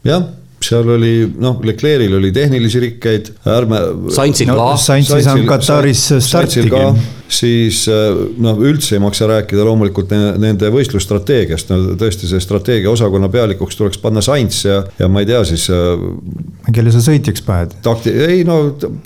[0.04, 0.26] jah
[0.66, 3.80] seal oli noh, Leclerc'il oli tehnilisi rikkeid, ärme.
[4.14, 4.70] Saintsil ka no,.
[4.80, 6.82] Saintsis on Kataris startigi.
[7.28, 13.30] siis äh, noh, üldse ei maksa rääkida loomulikult nende võistlusstrateegiast, no tõesti, see strateegia osakonna
[13.32, 15.68] pealikuks tuleks panna Sainz ja, ja ma ei tea siis.
[15.74, 17.78] Äh, kelle sa sõitjaks paned?
[17.86, 18.60] takti-, ei no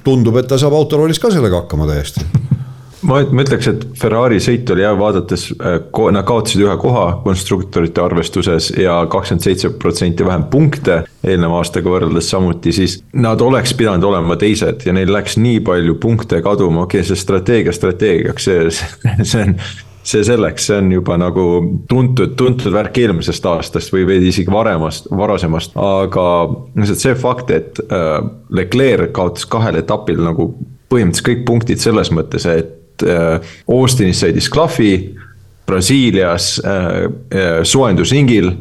[0.04, 2.26] tundub, et ta saab autoroolis ka sellega hakkama täiesti
[3.06, 5.78] ma, ma ütleks, et Ferrari sõit oli jah, vaadates, äh,
[6.14, 12.30] nad kaotasid ühe koha konstruktorite arvestuses ja kakskümmend seitse protsenti vähem punkte eelneva aastaga võrreldes
[12.32, 17.02] samuti, siis nad oleks pidanud olema teised ja neil läks nii palju punkte kaduma, okei
[17.02, 18.66] okay,, see strateegia strateegiaks, see,
[19.24, 19.56] see, on
[20.02, 21.44] see selleks, see on juba nagu
[21.88, 26.26] tuntud, tuntud värk eelmisest aastast või veidi isegi varemast, varasemast, aga
[26.78, 28.18] lihtsalt see fakt, et äh,
[28.56, 30.52] Leclerc kaotas kahel etapil nagu
[30.90, 34.94] põhimõtteliselt kõik punktid selles mõttes, et Äh, Austinis sõidis Clafi,
[35.66, 38.52] Brasiilias äh, äh, soojendusringil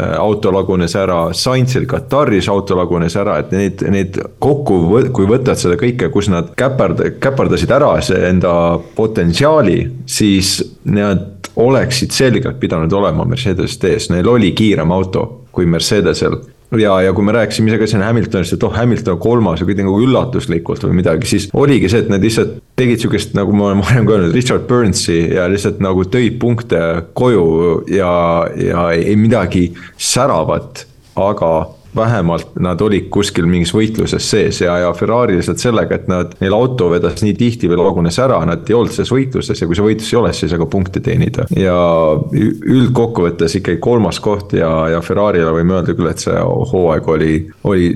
[0.00, 4.76] auto lagunes ära, Saintsil Kataris auto lagunes ära, et neid, neid kokku,
[5.12, 8.52] kui võtad seda kõike, kus nad käperd-, käperdasid ära see enda
[8.96, 16.38] potentsiaali, siis nad oleksid selgelt pidanud olema Mercedesest ees, neil oli kiirem auto kui Mercedesel
[16.78, 19.66] ja, ja kui me rääkisime ise ka siin Hamiltonist, et oh, Hamilton on kolmas ja
[19.66, 23.70] kuidagi nagu üllatuslikult või midagi, siis oligi see, et nad lihtsalt tegid sihukest, nagu ma
[23.70, 26.80] olen varem ka öelnud, Richard Burnsi ja lihtsalt nagu tõid punkte
[27.18, 27.44] koju
[27.90, 28.14] ja,
[28.60, 30.86] ja ei midagi säravat,
[31.20, 31.52] aga
[31.96, 36.54] vähemalt nad olid kuskil mingis võitluses sees ja, ja Ferrari lihtsalt sellega, et nad, neil
[36.54, 39.86] auto vedas nii tihti veel lagunes ära, nad ei olnud selles võitluses ja kui see
[39.86, 41.48] võitlus ei ole, siis ei saa ka punkte teenida.
[41.56, 41.80] ja
[42.30, 46.38] üldkokkuvõttes ikkagi kolmas koht ja, ja Ferrari'le võime öelda küll, et see
[46.72, 47.34] hooaeg oli,
[47.70, 47.90] oli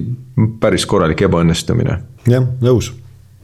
[0.60, 2.00] päris korralik ebaõnnestumine.
[2.30, 2.92] jah, nõus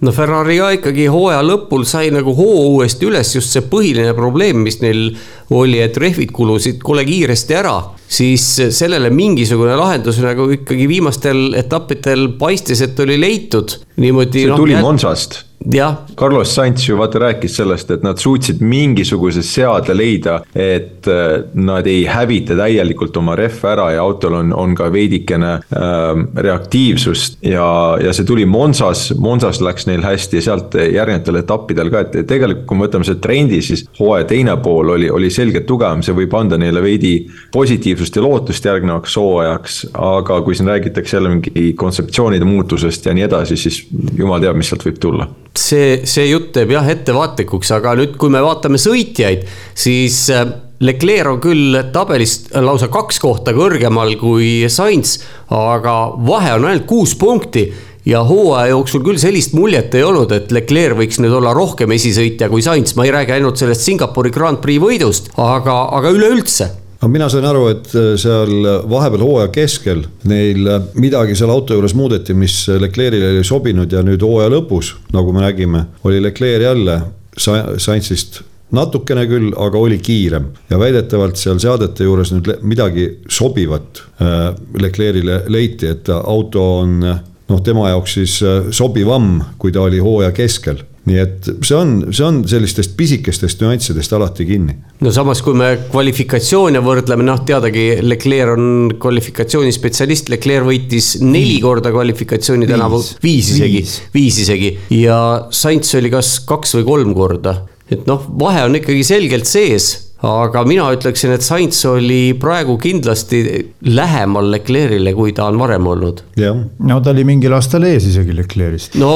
[0.01, 4.63] no Ferrari ka ikkagi hooaja lõpul sai nagu hoo uuesti üles, just see põhiline probleem,
[4.65, 5.11] mis neil
[5.57, 7.77] oli, et rehvid kulusid kole kiiresti ära,
[8.09, 13.77] siis sellele mingisugune lahendus nagu ikkagi viimastel etappidel paistis, et oli leitud.
[14.01, 14.47] niimoodi.
[14.47, 15.97] see no, tuli Monsast jah.
[16.17, 21.87] Carlos Sainz ju vaata rääkis sellest, et nad suutsid mingisuguse seadle leida, et äh, nad
[21.87, 27.67] ei hävita täielikult oma rehve ära ja autol on, on ka veidikene äh, reaktiivsust ja,
[28.01, 32.67] ja see tuli Monsas, Monsas läks neil hästi ja sealt järgnevatel etappidel ka, et tegelikult
[32.71, 36.35] kui me võtame selle trendi, siis hooaja teine pool oli, oli selgelt tugevam, see võib
[36.39, 37.15] anda neile veidi
[37.53, 43.29] positiivsust ja lootust järgnevaks hooajaks, aga kui siin räägitakse jälle mingi kontseptsioonide muutusest ja nii
[43.29, 43.83] edasi, siis
[44.17, 48.33] jumal teab, mis sealt võib tulla see, see jutt teeb jah ettevaatlikuks, aga nüüd, kui
[48.33, 50.47] me vaatame sõitjaid, siis äh,
[50.81, 55.19] Leclerc on küll tabelist lausa kaks kohta kõrgemal kui Sainz,
[55.53, 57.67] aga vahe on ainult kuus punkti
[58.09, 62.49] ja hooaja jooksul küll sellist muljet ei olnud, et Leclerc võiks nüüd olla rohkem esisõitja
[62.49, 67.09] kui Sainz, ma ei räägi ainult sellest Singapuri Grand Prix võidust, aga, aga üleüldse aga
[67.09, 71.97] mina sain aru, et äh, seal vahepeal hooaja keskel neil äh, midagi seal auto juures
[71.97, 77.01] muudeti, mis Leclerc'ile ei sobinud ja nüüd hooaja lõpus, nagu me nägime, oli Leclerc jälle
[77.41, 78.43] Sainzist
[78.75, 80.51] natukene küll, aga oli kiirem.
[80.71, 84.51] Ja väidetavalt seal seadete juures nüüd midagi sobivat äh,
[84.83, 88.37] Leclerc'ile leiti, et auto on noh, tema jaoks siis
[88.77, 94.15] sobivam, kui ta oli hooaja keskel nii et see on, see on sellistest pisikestest nüanssidest
[94.17, 94.77] alati kinni.
[95.05, 101.93] no samas, kui me kvalifikatsioone võrdleme, noh teadagi, Leclerc on kvalifikatsioonispetsialist, Leclerc võitis neli korda
[101.95, 103.55] kvalifikatsiooni tänavu, viis.
[103.57, 103.83] Isegi,
[104.15, 104.71] viis isegi.
[105.01, 105.19] Ja
[105.55, 107.61] Sainz oli kas kaks või kolm korda.
[107.91, 113.41] et noh, vahe on ikkagi selgelt sees aga mina ütleksin, et Sainz oli praegu kindlasti
[113.89, 116.21] lähemal Leclerc'ile, kui ta on varem olnud.
[116.37, 118.99] no ta oli mingil aastal ees isegi Leclerc'ist.
[119.01, 119.13] no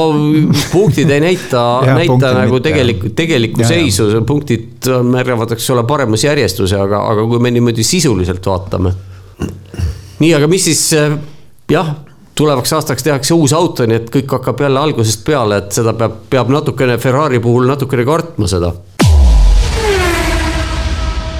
[0.71, 1.61] punktid ei näita
[1.99, 7.53] näita nagu tegelikku, tegelikku seisu, punktid märgavad, eks ole, paremas järjestuse, aga, aga kui me
[7.53, 8.95] niimoodi sisuliselt vaatame.
[10.19, 10.89] nii, aga mis siis
[11.69, 11.95] jah
[12.35, 16.25] tulevaks aastaks tehakse uus auto, nii et kõik hakkab jälle algusest peale, et seda peab,
[16.33, 18.73] peab natukene Ferrari puhul natukene kartma seda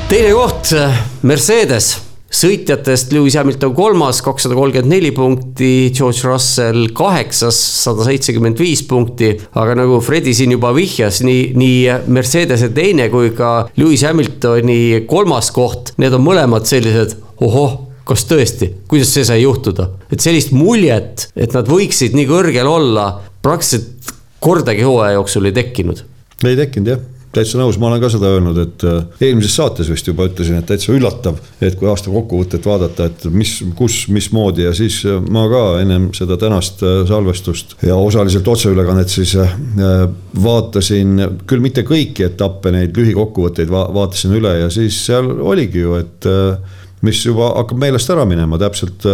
[0.05, 0.69] teine koht,
[1.25, 1.87] Mercedes,
[2.35, 9.31] sõitjatest Lewis Hamilton kolmas, kakssada kolmkümmend neli punkti, George Russell kaheksas, sada seitsekümmend viis punkti.
[9.57, 15.49] aga nagu Fredi siin juba vihjas, nii, nii Mercedese teine kui ka Lewis Hamiltoni kolmas
[15.55, 21.31] koht, need on mõlemad sellised ohoh kas tõesti, kuidas see sai juhtuda, et sellist muljet,
[21.33, 23.07] et nad võiksid nii kõrgel olla,
[23.41, 24.13] praktiliselt
[24.45, 26.05] kordagi hooaja jooksul ei tekkinud.
[26.45, 27.03] ei tekkinud jah
[27.35, 30.67] täitsa nõus, ma olen ka seda öelnud, et äh, eelmises saates vist juba ütlesin, et
[30.69, 35.45] täitsa üllatav, et kui aasta kokkuvõtet vaadata, et mis, kus, mismoodi ja siis äh, ma
[35.51, 39.35] ka ennem seda tänast äh, salvestust ja osaliselt otseülekannet siis
[40.45, 45.95] vaatasin küll mitte kõiki etappe, neid lühikokkuvõtteid va vaatasin üle ja siis seal oligi ju,
[45.99, 46.27] et
[47.05, 49.05] mis juba hakkab meelest ära minema, täpselt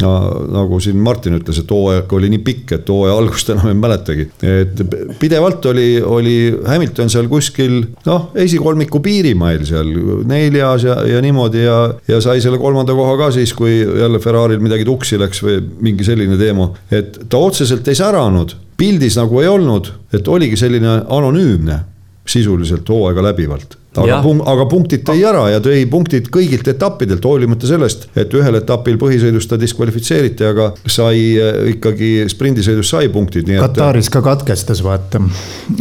[0.00, 0.10] ja
[0.52, 4.26] nagu siin Martin ütles, et hooaeg oli nii pikk, et hooaja algust enam ei mäletagi.
[4.46, 4.82] et
[5.20, 6.36] pidevalt oli, oli
[6.66, 9.92] Hamilton seal kuskil noh, esikolmiku piirimail seal
[10.30, 14.62] neljas ja, ja niimoodi ja, ja sai selle kolmanda koha ka siis, kui jälle Ferrari'l
[14.62, 16.70] midagi tuksi läks või mingi selline teema.
[16.90, 21.84] et ta otseselt ei säranud, pildis nagu ei olnud, et oligi selline anonüümne
[22.30, 27.66] sisuliselt hooaega läbivalt aga, punk, aga punktid tõi ära ja tõi punktid kõigilt etappidelt, hoolimata
[27.66, 33.50] sellest, et ühel etapil põhisõidus ta diskvalifitseeriti, aga sai äh, ikkagi sprindisõidus sai punktid.
[33.60, 35.22] Kataris ka katkestas, vaata.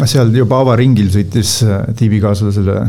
[0.09, 2.79] seal juba avaringil sõitis äh, tiimikaaslasele.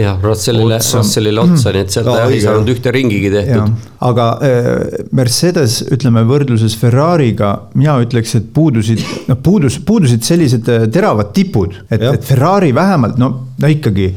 [0.00, 3.76] jah, Russellile, Russellile otsa, nii et sealt no, ei saanud ühte ringigi tehtud.
[4.08, 4.72] aga äh,
[5.16, 12.00] Mercedes, ütleme võrdluses Ferrari'ga, mina ütleks, et puudusid, noh puudus, puudusid sellised teravad tipud, et,
[12.00, 14.14] et Ferrari vähemalt no, no ikkagi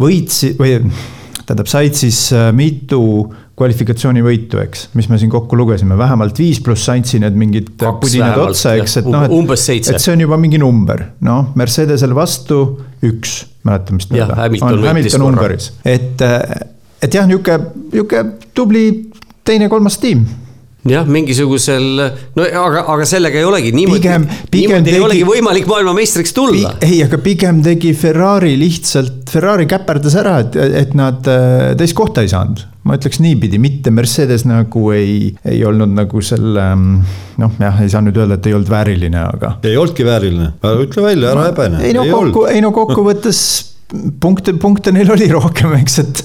[0.00, 0.78] võitsid või
[1.44, 3.00] tähendab, said siis äh, mitu
[3.54, 8.74] kvalifikatsioonivõitu, eks, mis me siin kokku lugesime, vähemalt viis pluss andsin need mingid pudinad otsa,
[8.80, 12.64] eks, et noh, et, et see on juba mingi number, noh, Mercedesel vastu
[13.06, 16.42] üks, mäletan, ta on, Hamilton numberis, et, äh,
[17.04, 17.60] et jah, nihuke,
[17.92, 18.24] nihuke
[18.56, 18.88] tubli
[19.46, 20.24] teine-kolmas tiim
[20.88, 21.86] jah, mingisugusel,
[22.36, 24.10] no aga, aga sellega ei olegi niimoodi,
[24.52, 26.74] niimoodi tegi, ei olegi võimalik maailmameistriks tulla.
[26.84, 32.24] ei, aga pigem tegi Ferrari lihtsalt, Ferrari käperdas ära, et, et nad äh, teist kohta
[32.24, 32.66] ei saanud.
[32.84, 38.04] ma ütleks niipidi, mitte Mercedes nagu ei, ei olnud nagu selle noh, jah, ei saa
[38.04, 39.56] nüüd öelda, et ei olnud vääriline, aga.
[39.64, 40.52] ei olnudki vääriline,
[40.84, 41.80] ütle välja, ära häbene.
[41.86, 43.40] ei no kokku, ei no kokkuvõttes
[44.20, 46.22] punkte, punkte neil oli rohkem, eks, et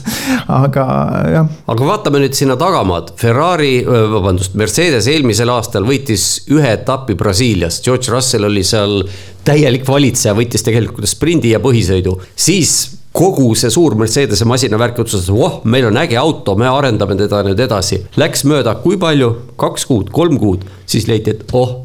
[0.51, 0.85] aga
[1.33, 1.49] jah.
[1.69, 8.13] aga vaatame nüüd sinna tagamaad, Ferrari, vabandust, Mercedes eelmisel aastal võitis ühe etapi Brasiilias, George
[8.13, 9.03] Russell oli seal
[9.47, 15.59] täielik valitseja, võitis tegelikult sprindi ja põhisõidu, siis kogu see suur Mercedese masinavärk otsustas, voh,
[15.69, 18.03] meil on äge auto, me arendame teda nüüd edasi.
[18.21, 21.79] Läks mööda, kui palju, kaks kuud, kolm kuud, siis leiti, et oh,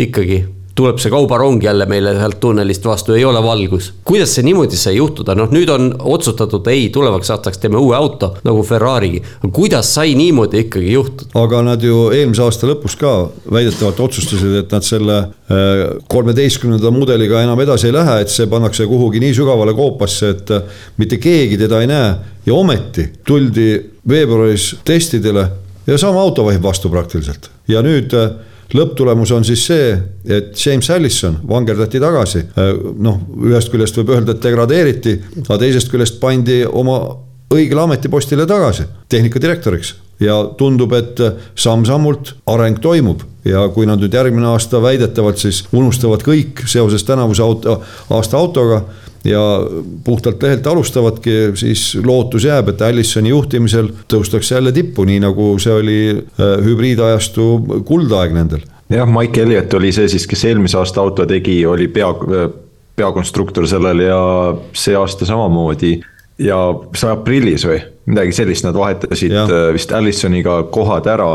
[0.00, 0.44] ikkagi
[0.74, 3.92] tuleb see kaubarong jälle meile sealt tunnelist vastu, ei ole valgus.
[4.04, 8.32] kuidas see niimoodi sai juhtuda, noh nüüd on otsustatud, ei, tulevaks aastaks teeme uue auto
[8.44, 9.22] nagu Ferrari'gi.
[9.52, 11.30] kuidas sai niimoodi ikkagi juhtuda?
[11.42, 13.12] aga nad ju eelmise aasta lõpus ka
[13.52, 18.86] väidetavalt otsustasid, et nad selle äh, kolmeteistkümnenda mudeliga enam edasi ei lähe, et see pannakse
[18.88, 22.14] kuhugi nii sügavale koopasse, et äh, mitte keegi teda ei näe.
[22.46, 23.68] ja ometi tuldi
[24.08, 25.44] veebruaris testidele
[25.86, 28.32] ja sama auto vahib vastu praktiliselt ja nüüd äh,
[28.76, 29.90] lõpptulemus on siis see,
[30.26, 32.44] et James Allison vangerdati tagasi.
[32.98, 37.00] noh, ühest küljest võib öelda, et degradeeriti, aga teisest küljest pandi oma
[37.52, 39.94] õigele ametipostile tagasi, tehnikadirektoriks.
[40.22, 41.18] ja tundub, et
[41.58, 47.42] samm-sammult areng toimub ja kui nad nüüd järgmine aasta väidetavalt siis unustavad kõik seoses tänavuse
[47.42, 48.84] auto, aasta autoga
[49.24, 49.40] ja
[50.04, 55.74] puhtalt lehelt alustavadki, siis lootus jääb, et Allisoni juhtimisel tõustakse jälle tippu, nii nagu see
[55.74, 57.48] oli äh, hübriidajastu
[57.86, 58.66] kuldaeg nendel.
[58.90, 62.10] jah, Mike Elliot oli see siis, kes eelmise aasta auto tegi, oli pea,
[62.96, 64.20] peakonstruktor sellel ja
[64.72, 65.94] see aasta samamoodi
[66.42, 66.58] ja
[66.96, 67.78] see aprillis või
[68.10, 69.46] midagi sellist, nad vahetasid ja.
[69.46, 71.32] Äh, vist Allisoniga kohad ära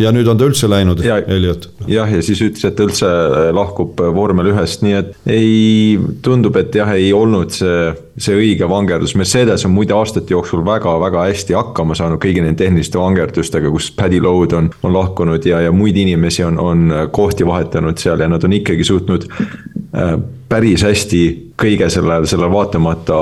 [0.00, 1.68] ja nüüd on ta üldse läinud, Elliot.
[1.90, 6.56] jah, ja siis ütles, et üldse äh, lahkub äh, vormel ühest, nii et ei, tundub,
[6.60, 9.16] et jah, ei olnud see, see õige vangerdus.
[9.20, 14.22] Mercedes on muide aastate jooksul väga-väga hästi hakkama saanud kõigi nende tehniliste vangerdustega, kus Paddy
[14.24, 18.44] Load on, on lahkunud ja, ja muid inimesi on, on kohti vahetanud seal ja nad
[18.46, 20.16] on ikkagi suutnud äh,
[20.48, 21.24] päris hästi
[21.60, 23.20] kõige sellele, sellele vaatamata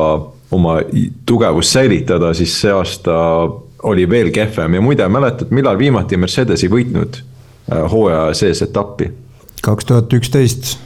[0.53, 0.79] oma
[1.27, 3.15] tugevust säilitada, siis see aasta
[3.83, 9.11] oli veel kehvem ja muide, mäletad, millal viimati Mercedes ei võitnud äh, hooaja sees etappi?
[9.63, 10.77] kaks tuhat üksteist.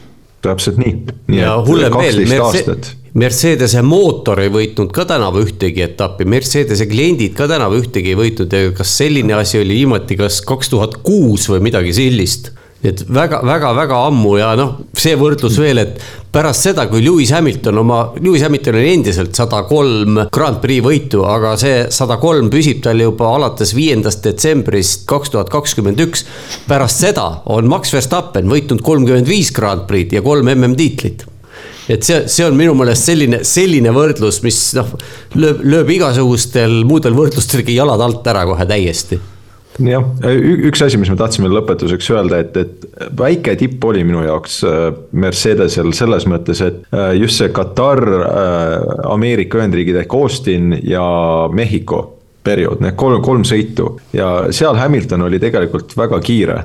[0.45, 0.95] täpselt nii,
[1.27, 1.41] nii.
[1.41, 7.49] ja hullem veel, Mercedes, Mercedese mootor ei võitnud ka tänavu ühtegi etappi, Mercedese kliendid ka
[7.49, 11.65] tänavu ühtegi ei võitnud ja kas selline asi oli viimati kas kaks tuhat kuus või
[11.71, 12.53] midagi sellist
[12.85, 16.01] et väga-väga-väga ammu ja noh, see võrdlus veel, et
[16.33, 21.23] pärast seda, kui Lewis Hamilton oma, Lewis Hamilton on endiselt sada kolm Grand Prix võitu,
[21.27, 26.27] aga see sada kolm püsib tal juba alates viiendast detsembrist kaks tuhat kakskümmend üks.
[26.69, 31.25] pärast seda on Max Verstappen võitnud kolmkümmend viis Grand Prix'd ja kolm MM-tiitlit
[31.89, 34.91] et see, see on minu meelest selline, selline võrdlus, mis noh,
[35.39, 39.21] lööb, lööb igasugustel muudel võrdlustelgi jalad alt ära kohe täiesti
[39.83, 40.05] jah,
[40.69, 44.89] üks asi, mis me tahtsime lõpetuseks öelda, et, et väike tipp oli minu jaoks äh,
[45.17, 48.77] Mercedesel selles mõttes, et äh, just see Katar, äh,
[49.13, 51.05] Ameerika Ühendriigid ehk Austin ja
[51.53, 52.03] Mehhiko
[52.47, 53.97] periood, need kolm, kolm sõitu.
[54.15, 56.61] Ja seal Hamilton oli tegelikult väga kiire.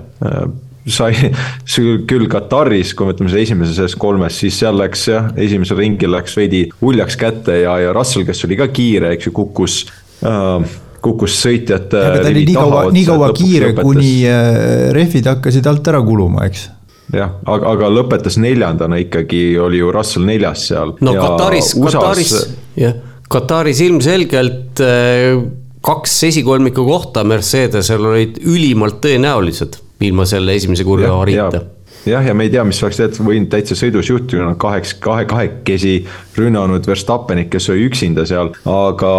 [0.85, 1.31] Sai
[2.09, 6.13] küll Kataris, kui me ütleme selle esimese sellest kolmest, siis seal läks jah, esimesel ringil
[6.13, 9.81] läks veidi uljaks kätte ja, ja Russell, kes oli ka kiire, eks ju, kukkus
[10.21, 10.71] äh,
[11.01, 11.97] kukkus sõitjate.
[11.97, 16.45] aga ta oli nii kaua, nii kaua kiire, kuni äh, rehvid hakkasid alt ära kuluma,
[16.49, 16.67] eks
[17.15, 20.95] jah, aga, aga lõpetas neljandana ikkagi, oli ju Russell neljas seal.
[21.03, 22.35] no ja Kataris, Kataris,
[22.79, 25.41] jah, Kataris ilmselgelt äh,
[25.81, 31.63] kaks esikolmiku kohta Mercedesel olid ülimalt tõenäolised ilma selle esimese kurja hariita
[32.05, 35.95] jah, ja me ei tea, mis oleks tegelikult võinud täitsa sõidus juhtuda, kaheks, kahe, kahekesi
[36.37, 38.51] rünnanud Verstappenit, kes oli üksinda seal.
[38.65, 39.13] aga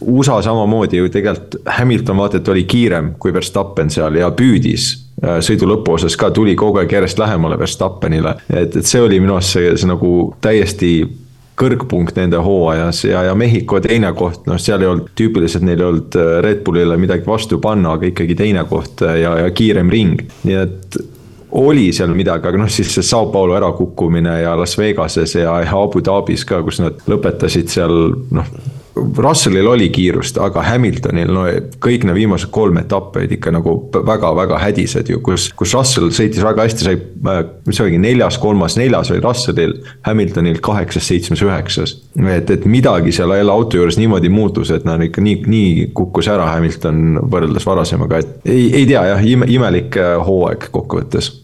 [0.00, 4.90] USA samamoodi ju tegelikult Hamilton vaata, et oli kiirem kui Verstappen seal ja püüdis
[5.22, 9.38] äh, sõidu lõpuosas ka tuli kogu aeg järjest lähemale Verstappenile, et, et see oli minu
[9.38, 10.14] arust see, see nagu
[10.44, 10.94] täiesti
[11.54, 15.86] kõrgpunkt nende hooajas ja, ja Mehhiko teine koht, noh, seal ei olnud tüüpiliselt neil ei
[15.86, 19.92] olnud äh, Red Bullile midagi vastu panna, aga ikkagi teine koht äh, ja, ja kiirem
[19.92, 20.24] ring.
[20.42, 20.98] nii et
[21.54, 25.82] oli seal midagi, aga noh, siis see Sao Paulo ärakukkumine ja Las Vegases ja, ja
[25.82, 28.00] Abu Dhabis ka, kus nad lõpetasid seal
[28.34, 28.56] noh.
[28.94, 31.48] Russellil oli kiirust, aga Hamiltonil no
[31.82, 36.44] kõik need viimased kolm etappi olid ikka nagu väga-väga hädised ju, kus, kus Russell sõitis
[36.46, 37.00] väga hästi, sai,
[37.32, 39.74] äh, mis see oligi, neljas, kolmas, neljas oli Russellil,
[40.06, 41.96] Hamiltonil kaheksas, seitsmes, üheksas.
[42.22, 46.30] et, et midagi seal jälle auto juures niimoodi muutus, et nad ikka nii, nii kukkus
[46.30, 51.34] ära Hamilton võrreldes varasemaga, et ei, ei tea jah, ime, imelik äh, hooaeg kokkuvõttes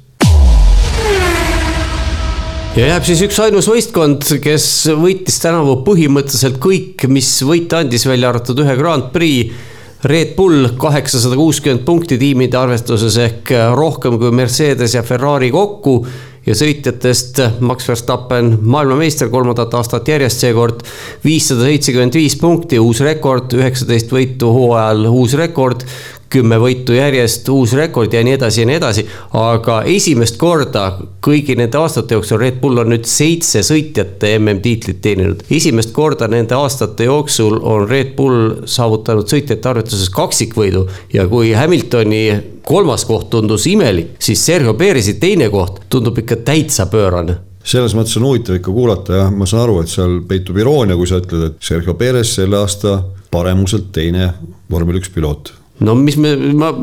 [2.77, 4.65] ja jääb siis üksainus võistkond, kes
[4.95, 9.67] võitis tänavu põhimõtteliselt kõik, mis võita andis, välja arvatud ühe Grand Prix.
[10.07, 16.05] Red Bull kaheksasada kuuskümmend punkti tiimide arvestuses ehk rohkem kui Mercedes ja Ferrari kokku.
[16.47, 20.81] ja sõitjatest Max Verstappen maailmameister kolmandat aastat järjest seekord.
[21.25, 25.85] viissada seitsekümmend viis punkti, uus rekord, üheksateist võitu hooajal, uus rekord
[26.31, 29.05] kümme võitu järjest, uus rekord ja nii edasi ja nii edasi.
[29.37, 30.85] aga esimest korda
[31.27, 35.43] kõigi nende aastate jooksul Red Bull on nüüd seitse sõitjate MM-tiitlit teeninud.
[35.51, 42.25] esimest korda nende aastate jooksul on Red Bull saavutanud sõitjate arvestuses kaksikvõidu ja kui Hamiltoni
[42.63, 48.17] kolmas koht tundus imelik, siis Sergio Perez'i teine koht tundub ikka täitsa pöörane selles mõttes
[48.17, 51.51] on huvitav ikka kuulata jah, ma saan aru, et seal peitub iroonia, kui sa ütled,
[51.51, 54.33] et Sergio Perez selle aasta paremuselt teine
[54.71, 56.75] vormel üks piloot no mis me, ma,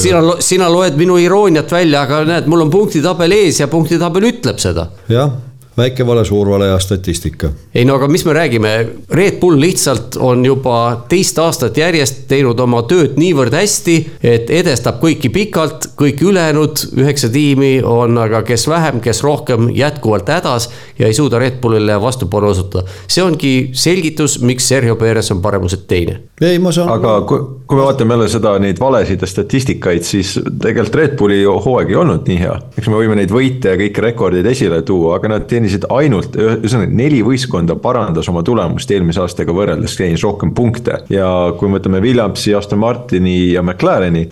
[0.00, 4.60] sina, sina loed minu irooniat välja, aga näed, mul on punktitabel ees ja punktitabel ütleb
[4.62, 4.90] seda.
[5.10, 5.38] jah
[5.80, 7.50] väike vale, suur vale ja statistika.
[7.74, 8.72] ei no aga mis me räägime,
[9.10, 15.00] Red Bull lihtsalt on juba teist aastat järjest teinud oma tööd niivõrd hästi, et edestab
[15.02, 21.06] kõiki pikalt, kõik ülejäänud üheksa tiimi on aga kes vähem, kes rohkem jätkuvalt hädas ja
[21.06, 22.84] ei suuda Red Bullile vastupanu osutada.
[23.08, 26.20] see ongi selgitus, miks Sergio Perez on paremuselt teine.
[26.40, 26.88] ei, ma saan.
[26.92, 31.42] aga kui, kui me vaatame jälle seda, neid valesid ja statistikaid, siis tegelikult Red Bulli
[31.44, 32.56] hooaeg ei olnud nii hea.
[32.78, 36.36] eks me võime neid võite ja kõiki rekordeid esile tuua, aga nad teenisid teenisid ainult,
[36.36, 41.00] ühesõnaga neli võistkonda parandas oma tulemust eelmise aastaga võrreldes, teenis rohkem punkte.
[41.12, 44.26] ja kui me võtame Williamsi, Aston Martini ja McLareni,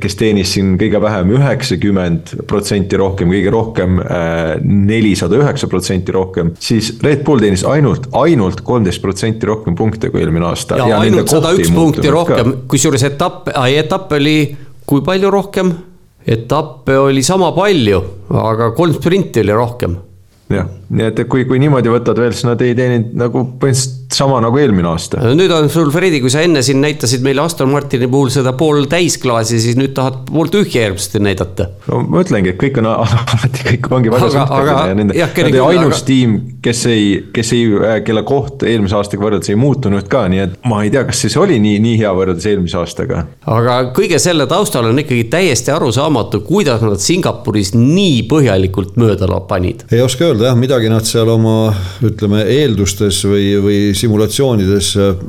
[0.00, 6.54] kes teenis siin kõige vähem üheksakümmend protsenti rohkem, kõige rohkem äh, nelisada üheksa protsenti rohkem.
[6.58, 10.78] siis Red Bull teenis ainult, ainult kolmteist protsenti rohkem punkte kui eelmine aasta.
[10.78, 14.38] ja, ja ainult sada üks punkti rohkem, kusjuures etapp, etapp oli
[14.86, 15.74] kui palju rohkem?
[16.24, 17.98] etappe oli sama palju,
[18.40, 19.96] aga kolm sprinti oli rohkem
[20.52, 24.38] jah, nii et kui, kui niimoodi võtad veel, siis nad ei teeninud nagu põhimõtteliselt sama
[24.42, 25.20] nagu eelmine aasta.
[25.34, 28.86] nüüd on sul, Fredi, kui sa enne siin näitasid meile Aston Martini puhul seda pool
[28.90, 31.68] täisklaasi, siis nüüd tahad pool tühja hirmsasti näidata.
[31.90, 35.64] no ma ütlengi, et kõik on alati, kõik ongi väga suhteline ja nende, nad ei
[35.64, 36.06] ainus aga...
[36.10, 37.66] tiim, kes ei, kes ei,
[38.06, 41.38] kelle koht eelmise aastaga võrreldes ei muutunud ka, nii et ma ei tea, kas siis
[41.40, 43.24] oli nii, nii hea võrreldes eelmise aastaga.
[43.56, 49.86] aga kõige selle taustal on ikkagi täiesti arusaamatu, kuidas nad Singapuris nii põhjalikult mööda panid.
[49.90, 51.70] ei oska öelda jah, midagi nad seal oma
[52.04, 55.22] ütleme eeldustes või, või simulatsioonides äh,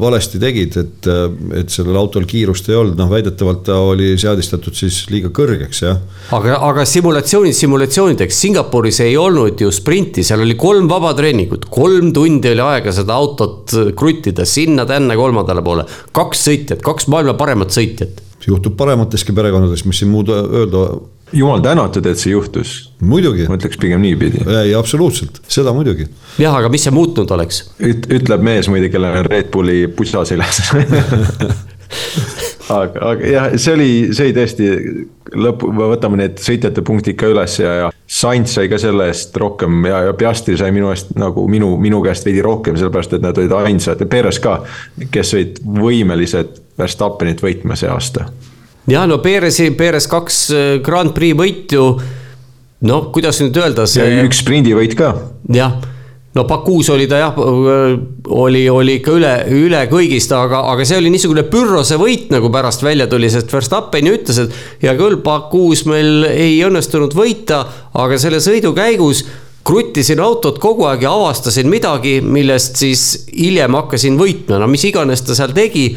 [0.00, 1.24] valesti tegid, et, äh,
[1.60, 5.98] et sellel autol kiirust ei olnud, noh väidetavalt ta oli seadistatud siis liiga kõrgeks, jah.
[6.36, 12.52] aga, aga simulatsioonid simulatsioonideks, Singapuris ei olnud ju sprinti, seal oli kolm vabatreeningut, kolm tundi
[12.52, 15.88] oli aega seda autot kruttida sinna-tänna kolmandale poole.
[16.16, 18.22] kaks sõitjat, kaks maailma paremat sõitjat.
[18.46, 20.86] juhtub paremateski perekondades, mis siin muud öelda
[21.32, 22.92] jumal tänatud, et see juhtus.
[23.00, 23.46] muidugi.
[23.48, 24.42] ma ütleks pigem niipidi.
[24.62, 26.08] ei, absoluutselt, seda muidugi.
[26.38, 28.06] jah, aga mis see muutnud oleks Üt,?
[28.20, 30.62] ütleb mees muide, kellel on Red Bulli pusa seljas
[32.68, 34.70] aga, aga jah, see oli, see oli tõesti
[35.46, 39.86] lõpu, võtame need sõitjate punktid ka üles ja, ja Sainz sai ka selle eest rohkem
[39.88, 43.38] ja, ja Piastri sai minu eest nagu minu, minu käest veidi rohkem, sellepärast et nad
[43.38, 44.60] olid ainsad ja Perez ka,
[45.10, 48.28] kes olid võimelised Verstappenit võitma see aasta
[48.90, 51.90] jah, no Perezi, Perez kaks äh, Grand Prix võitu.
[52.86, 54.04] noh, kuidas nüüd öelda see.
[54.04, 55.14] ja üks sprindivõit ka.
[55.52, 55.78] jah
[56.36, 57.38] no Bakuus oli ta jah,
[58.36, 62.84] oli, oli ikka üle, üle kõigist, aga, aga see oli niisugune pürrose võit, nagu pärast
[62.84, 67.62] välja tuli, sest Verstappen ju ütles, et hea küll, Bakuus meil ei õnnestunud võita,
[67.96, 69.24] aga selle sõidu käigus
[69.66, 75.24] kruttisin autot kogu aeg ja avastasin midagi, millest siis hiljem hakkasin võitma, no mis iganes
[75.26, 75.88] ta seal tegi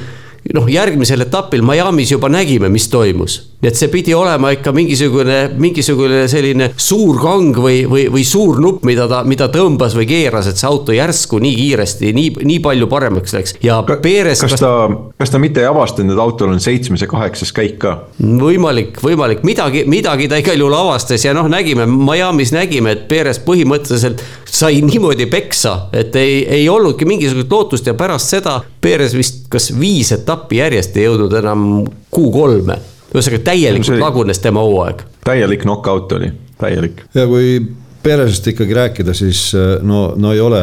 [0.56, 3.39] noh, järgmisel etapil Miami's juba nägime, mis toimus.
[3.60, 8.62] Nii et see pidi olema ikka mingisugune, mingisugune selline suur kang või, või, või suur
[8.64, 12.60] nupp, mida ta, mida tõmbas või keeras, et see auto järsku nii kiiresti, nii, nii
[12.64, 14.39] palju paremaks läks ja Ka, Perez.
[14.45, 14.72] kas ta,
[15.20, 17.95] kas ta mitte ei avastanud, et autol on seitsmes ja kaheksas käik ka?
[18.20, 23.41] võimalik, võimalik, midagi, midagi ta igal juhul avastas ja noh, nägime, Miami's nägime, et Perez
[23.43, 29.49] põhimõtteliselt sai niimoodi peksa, et ei, ei olnudki mingisugust lootust ja pärast seda Perez vist
[29.51, 31.68] kas viis etappi järjest ei jõudnud enam
[32.16, 32.80] Q3-e.
[33.14, 34.01] Ühesõnaga täielikult see...
[34.01, 35.03] lagunes tema hooaeg.
[35.26, 36.32] täielik knock-out oli,
[36.62, 37.05] täielik.
[37.14, 37.60] ja kui
[38.03, 40.62] Perezist ikkagi rääkida, siis äh, no, no ei ole,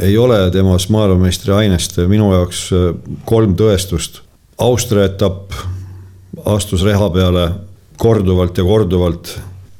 [0.00, 2.86] ei ole temas maailmameistri ainest minu jaoks äh,
[3.28, 4.22] kolm tõestust.
[4.58, 5.52] Austria etapp
[6.48, 7.44] astus reha peale
[8.00, 9.34] korduvalt ja korduvalt,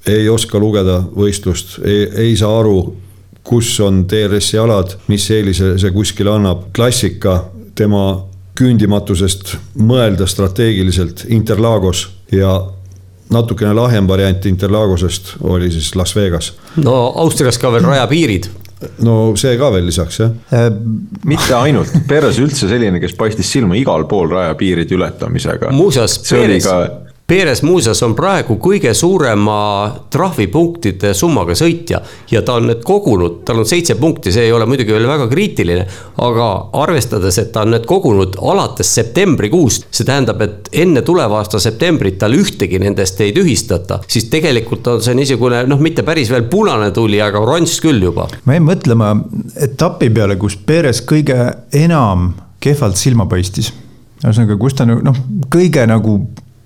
[0.07, 2.79] ei oska lugeda võistlust, ei, ei saa aru,
[3.43, 7.41] kus on DRS-i alad, mis eelise see kuskile annab, klassika
[7.79, 8.11] tema
[8.59, 12.59] küündimatusest mõelda strateegiliselt Interlagos ja
[13.31, 16.55] natukene lahjem variant Interlagosest oli siis Las Vegas.
[16.77, 18.49] no Austrias ka veel rajapiirid
[19.05, 20.69] no see ka veel lisaks jah äh,.
[21.27, 25.73] mitte ainult, Perez üldse selline, kes paistis silma igal pool rajapiiride ületamisega.
[25.75, 26.45] muuseas, Perez...
[26.47, 29.55] oli ka Perez muuseas on praegu kõige suurema
[30.09, 31.99] trahvipunktide summaga sõitja
[32.31, 35.27] ja ta on need kogunud, tal on seitse punkti, see ei ole muidugi veel väga
[35.29, 35.85] kriitiline,
[36.25, 36.47] aga
[36.81, 42.17] arvestades, et ta on need kogunud alates septembrikuust, see tähendab, et enne tuleva aasta septembrit
[42.25, 46.89] tal ühtegi nendest ei tühistata, siis tegelikult on see niisugune noh, mitte päris veel punane
[46.97, 48.31] tuli, aga oranž küll juba.
[48.49, 49.13] ma jäin mõtlema
[49.69, 52.31] etapi peale, kus Perez kõige enam
[52.65, 53.75] kehvalt silma paistis.
[54.25, 56.23] ühesõnaga, kus ta noh, kõige nagu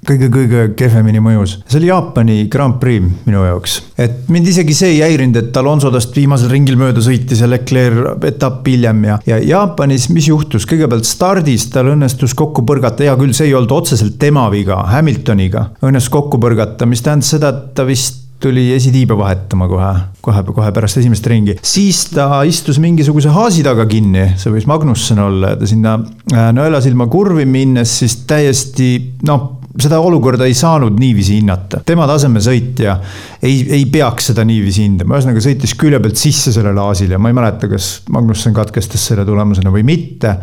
[0.07, 1.59] kõige-kõige kehvemini mõjus.
[1.67, 3.77] see oli Jaapani Grand Prix minu jaoks.
[3.99, 8.25] et mind isegi see ei häirinud, et Alonso tast viimasel ringil mööda sõitis ja Leclerc
[8.27, 13.37] etapp hiljem ja, ja Jaapanis, mis juhtus, kõigepealt stardis tal õnnestus kokku põrgata, hea küll,
[13.37, 17.87] see ei olnud otseselt tema viga, Hamiltoniga õnnestus kokku põrgata, mis tähendas seda, et ta
[17.87, 19.91] vist tuli esitiibe vahetama kohe,
[20.21, 21.55] kohe, kohe pärast esimest ringi.
[21.63, 25.95] siis ta istus mingisuguse haasi taga kinni, see võis Magnussen olla ja ta sinna
[26.35, 28.97] äh, nõelasilma kurvi minnes siis täiesti
[29.31, 31.81] noh seda olukorda ei saanud niiviisi hinnata.
[31.87, 32.97] tema tasemel sõitja
[33.43, 37.39] ei, ei peaks seda niiviisi hindama, ühesõnaga sõitis külje pealt sisse sellele aasile, ma ei
[37.39, 40.37] mäleta, kas Magnussen katkestas selle tulemusena või mitte.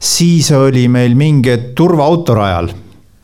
[0.00, 2.70] siis oli meil mingi turvaauto rajal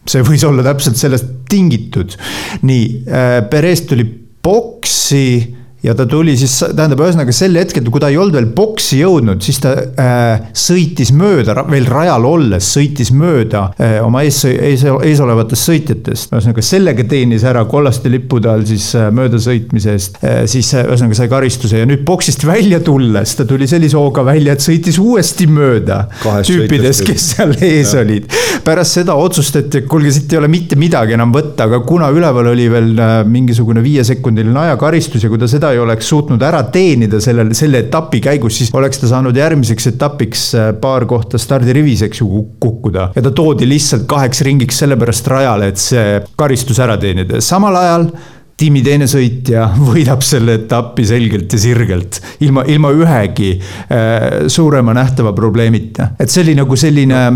[0.06, 2.16] see võis olla täpselt sellest tingitud.
[2.62, 4.06] nii, äh, Perez tuli
[4.42, 5.56] boksi
[5.86, 9.42] ja ta tuli siis, tähendab, ühesõnaga sel hetkel, kui ta ei olnud veel boksi jõudnud,
[9.44, 15.22] siis ta äh, sõitis mööda, veel rajal olles sõitis mööda äh, oma ees, ees, ees
[15.22, 16.32] olevatest sõitjatest.
[16.34, 21.20] ühesõnaga sellega teenis ära kollaste lippude all siis äh, möödasõitmise eest äh,, siis äh, ühesõnaga
[21.20, 25.48] sai karistuse ja nüüd boksist välja tulles ta tuli sellise hooga välja, et sõitis uuesti
[25.50, 28.02] mööda Kahest tüüpidest, kes seal ees ja.
[28.02, 28.28] olid.
[28.66, 32.50] pärast seda otsustati, et kuulge, siit ei ole mitte midagi enam võtta, aga kuna üleval
[32.52, 37.20] oli veel äh, mingisugune viiesekundiline ajakaristus ja kui ta seda ei oleks suutnud ära teenida
[37.22, 42.22] sellel, selle etapi käigus, siis oleks ta saanud järgmiseks etapiks äh, paar kohta stardirivis, eks
[42.22, 43.10] ju, kukkuda.
[43.16, 48.10] ja ta toodi lihtsalt kaheks ringiks sellepärast rajale, et see karistus ära teenida, samal ajal
[48.56, 55.34] tiimi teine sõitja võidab selle etapi selgelt ja sirgelt, ilma, ilma ühegi äh, suurema nähtava
[55.36, 56.14] probleemita.
[56.18, 57.26] et see oli nagu selline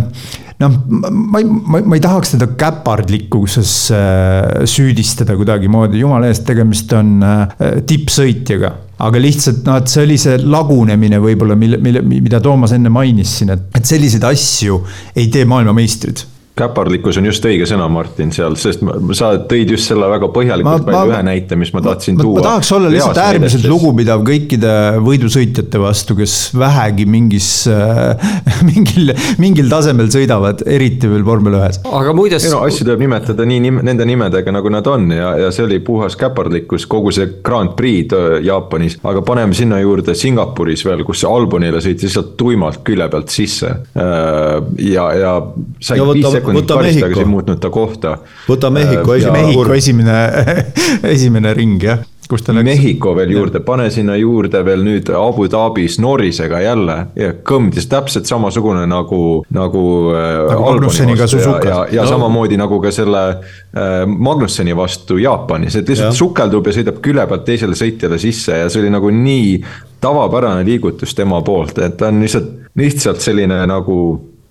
[0.60, 6.92] noh, ma ei, ma, ma ei tahaks teda käpardlikkuses äh, süüdistada kuidagimoodi, jumala eest, tegemist
[6.96, 8.74] on äh, tippsõitjaga.
[9.00, 13.38] Aga lihtsalt noh, et see oli see lagunemine võib-olla, mille, mille, mida Toomas enne mainis
[13.38, 14.82] siin, et, et selliseid asju
[15.16, 16.26] ei tee maailmameistrid
[16.60, 18.82] käpardlikkus on just õige sõna, Martin, seal, sest
[19.16, 22.40] sa tõid just selle väga põhjalikult välja ühe näite, mis ma tahtsin ma, tuua.
[22.40, 24.74] ma tahaks olla lihtsalt äärmiselt lugupidav kõikide
[25.06, 28.28] võidusõitjate vastu, kes vähegi mingis äh,
[28.68, 31.80] mingil, mingil tasemel sõidavad, eriti veel vormel ühes.
[31.88, 32.48] aga muides.
[32.52, 35.80] no asju tuleb nimetada nii nim, nende nimedega, nagu nad on ja, ja see oli
[35.84, 38.12] puhas käpardlikkus, kogu see Grand Prix
[38.44, 43.30] Jaapanis, aga paneme sinna juurde Singapuris veel, kus see Albonile sõitis lihtsalt tuimalt külje pealt
[43.32, 43.70] sisse.
[43.94, 44.56] Äh,
[44.90, 45.32] ja, ja
[45.80, 48.16] sai viis sekundit sekundit karistada, aga ei muutnud ta kohta.
[48.48, 49.42] võta Mehhiko äh, esimene.
[49.42, 50.18] Mehhiko esimene,
[51.16, 52.66] esimene ring jah kus ta läks.
[52.68, 58.30] Mehhiko veel juurde, pane sinna juurde veel nüüd Abu Dhabis Norrisega jälle ja kõmdis täpselt
[58.30, 59.20] samasugune nagu,
[59.54, 59.84] nagu,
[60.14, 61.66] nagu Magnusseniga Suzukas.
[61.66, 62.14] ja, ja, ja no.
[62.14, 66.18] samamoodi nagu ka selle äh, Magnusseni vastu Jaapanis, et lihtsalt ja.
[66.22, 69.56] sukeldub ja sõidab külje pealt teisele sõitjale sisse ja see oli nagu nii
[70.00, 73.96] tavapärane liigutus tema poolt, et ta on lihtsalt, lihtsalt selline nagu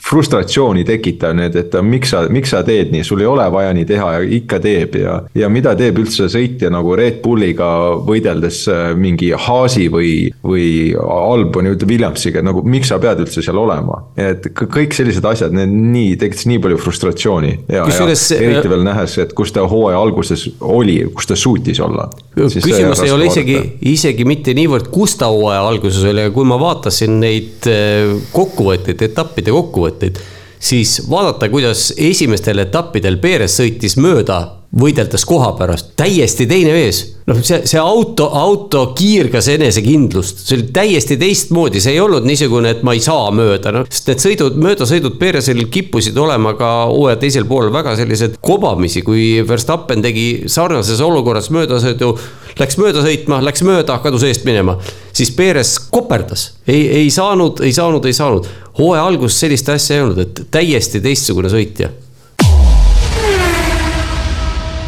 [0.03, 3.85] frustratsiooni tekitav need, et miks sa, miks sa teed nii, sul ei ole vaja nii
[3.89, 5.17] teha ja ikka teeb ja.
[5.37, 7.67] ja mida teeb üldse sõitja nagu Red Bulliga
[8.07, 10.13] võideldes äh, mingi Haasi või,
[10.45, 13.99] või Alboni, Williamsiga, nagu miks sa pead üldse seal olema.
[14.19, 18.87] et kõik sellised asjad, need nii, tekitasid nii palju frustratsiooni ja, ja eriti äh, veel
[18.87, 22.07] nähes, et kus ta hooaja alguses oli, kus ta suutis olla.
[22.39, 23.59] küsimus ei ole isegi,
[23.91, 29.03] isegi mitte niivõrd, kus ta hooaja alguses oli, aga kui ma vaatasin neid äh, kokkuvõtteid,
[29.09, 30.19] etappide kokkuvõtteid kokkuvõtteid,
[30.59, 37.01] siis vaadata, kuidas esimestel etappidel Perez sõitis mööda võideldes koha pärast, täiesti teine mees.
[37.29, 42.75] noh, see, see auto, auto kiirgas enesekindlust, see oli täiesti teistmoodi, see ei olnud niisugune,
[42.75, 43.87] et ma ei saa mööda, noh.
[43.89, 49.39] sest need sõidud, möödasõidud Perezil kippusid olema ka hooaja teisel poolel väga sellised kobamisi, kui
[49.47, 52.13] Verstappen tegi sarnases olukorras möödasõidu.
[52.59, 54.75] Läks mööda sõitma, läks mööda, kadus eest minema,
[55.15, 58.49] siis Perez koperdas, ei, ei saanud, ei saanud, ei saanud.
[58.81, 61.89] hooaja alguses sellist asja ei olnud, et täiesti teistsugune sõitja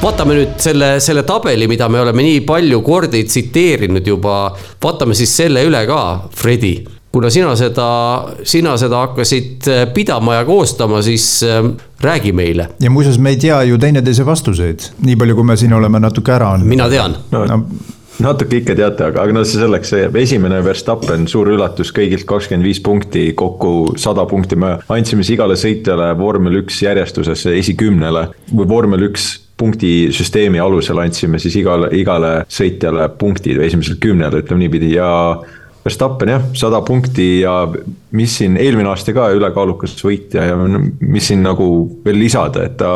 [0.01, 4.47] vaatame nüüd selle, selle tabeli, mida me oleme nii palju kordi tsiteerinud juba,
[4.81, 6.01] vaatame siis selle üle ka,
[6.37, 6.73] Fredi
[7.11, 7.87] kuna sina seda,
[8.47, 11.65] sina seda hakkasid äh, pidama ja koostama, siis äh,
[12.01, 12.69] räägi meile.
[12.79, 16.31] ja muuseas, me ei tea ju teineteise vastuseid, nii palju, kui me siin oleme natuke
[16.33, 16.71] ära andnud.
[16.71, 17.43] mina tean no.
[17.45, 17.59] no
[18.21, 19.91] natuke ikka teate, aga, aga noh, see selleks,
[20.23, 25.57] esimene Verstappen, suur üllatus, kõigilt kakskümmend viis punkti, kokku sada punkti, me andsime siis igale
[25.59, 33.07] sõitjale vormel üks järjestuses esikümnele või vormel üks punktisüsteemi alusel andsime siis igale, igale sõitjale
[33.21, 35.11] punktid või esimesel kümnel, ütleme niipidi ja
[35.81, 37.63] Verstappen jah, sada punkti ja
[38.13, 41.65] mis siin eelmine aasta ka ülekaalukas võitja ja mis siin nagu
[42.05, 42.91] veel lisada, et ta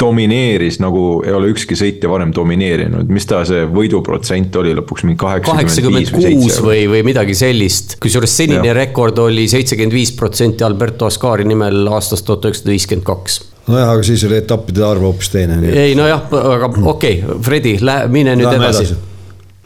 [0.00, 5.20] domineeris nagu ei ole ükski sõitja varem domineerinud, mis ta see võiduprotsent oli lõpuks mingi
[5.20, 7.98] kaheksakümmend kuus või, või midagi sellist.
[8.00, 13.42] kusjuures senine rekord oli seitsekümmend viis protsenti Alberto Ascari nimel aastast tuhat üheksasada viiskümmend kaks
[13.70, 15.60] nojah, aga siis oli etappide arv hoopis teine.
[15.70, 17.78] ei nojah, aga okei okay,, Fredi,
[18.12, 19.06] mine nüüd Lähme edasi, edasi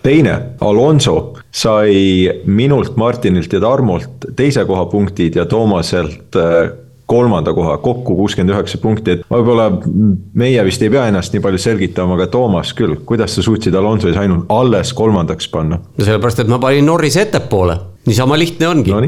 [0.04, 6.72] teine, Alonso sai minult, Martinilt ja Tarmolt teise koha punktid ja Toomaselt äh,
[7.06, 9.68] kolmanda koha, kokku kuuskümmend üheksa punkti, et võib-olla
[10.40, 14.16] meie vist ei pea ennast nii palju selgitama, aga Toomas küll, kuidas sa suutsid Alonso'is
[14.20, 15.80] ainult alles kolmandaks panna?
[15.84, 17.76] no sellepärast, et ma panin Norrise ettepoole,
[18.08, 19.04] niisama lihtne ongi no,.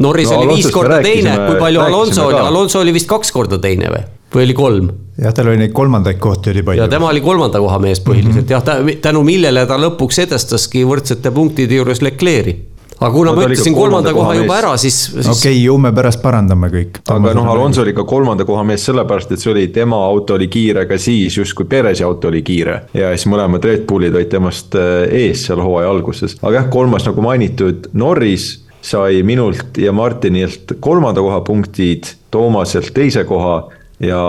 [0.00, 3.58] Norris no, oli viis korda teine, kui palju Alonso oli, Alonso oli vist kaks korda
[3.60, 4.06] teine või?
[4.34, 4.90] Või oli kolm?
[5.20, 6.82] jah, tal oli neid kolmandaid kohti oli palju.
[6.82, 8.90] ja tema oli kolmanda koha mees põhiliselt mm -hmm.
[8.90, 12.70] jah, tänu millele ta lõpuks edastaski võrdsete punktide juures Leclerc'i
[13.00, 15.26] aga kuna no, ma ütlesin kolmanda koha juba ära, siis, siis....
[15.26, 17.00] okei okay,, ju me pärast parandame kõik.
[17.08, 20.50] aga noh, Alonso oli ka kolmanda koha mees sellepärast, et see oli, tema auto oli
[20.52, 22.82] kiire ka siis, justkui Perezi auto oli kiire.
[22.94, 27.08] ja siis mõlemad Red Bullid olid temast äh, ees seal hooaja alguses, aga jah, kolmas
[27.08, 28.52] nagu mainitud, Norris
[28.84, 33.56] sai minult ja Martinilt kolmanda koha punktid, Toomaselt teise koha
[34.00, 34.22] ja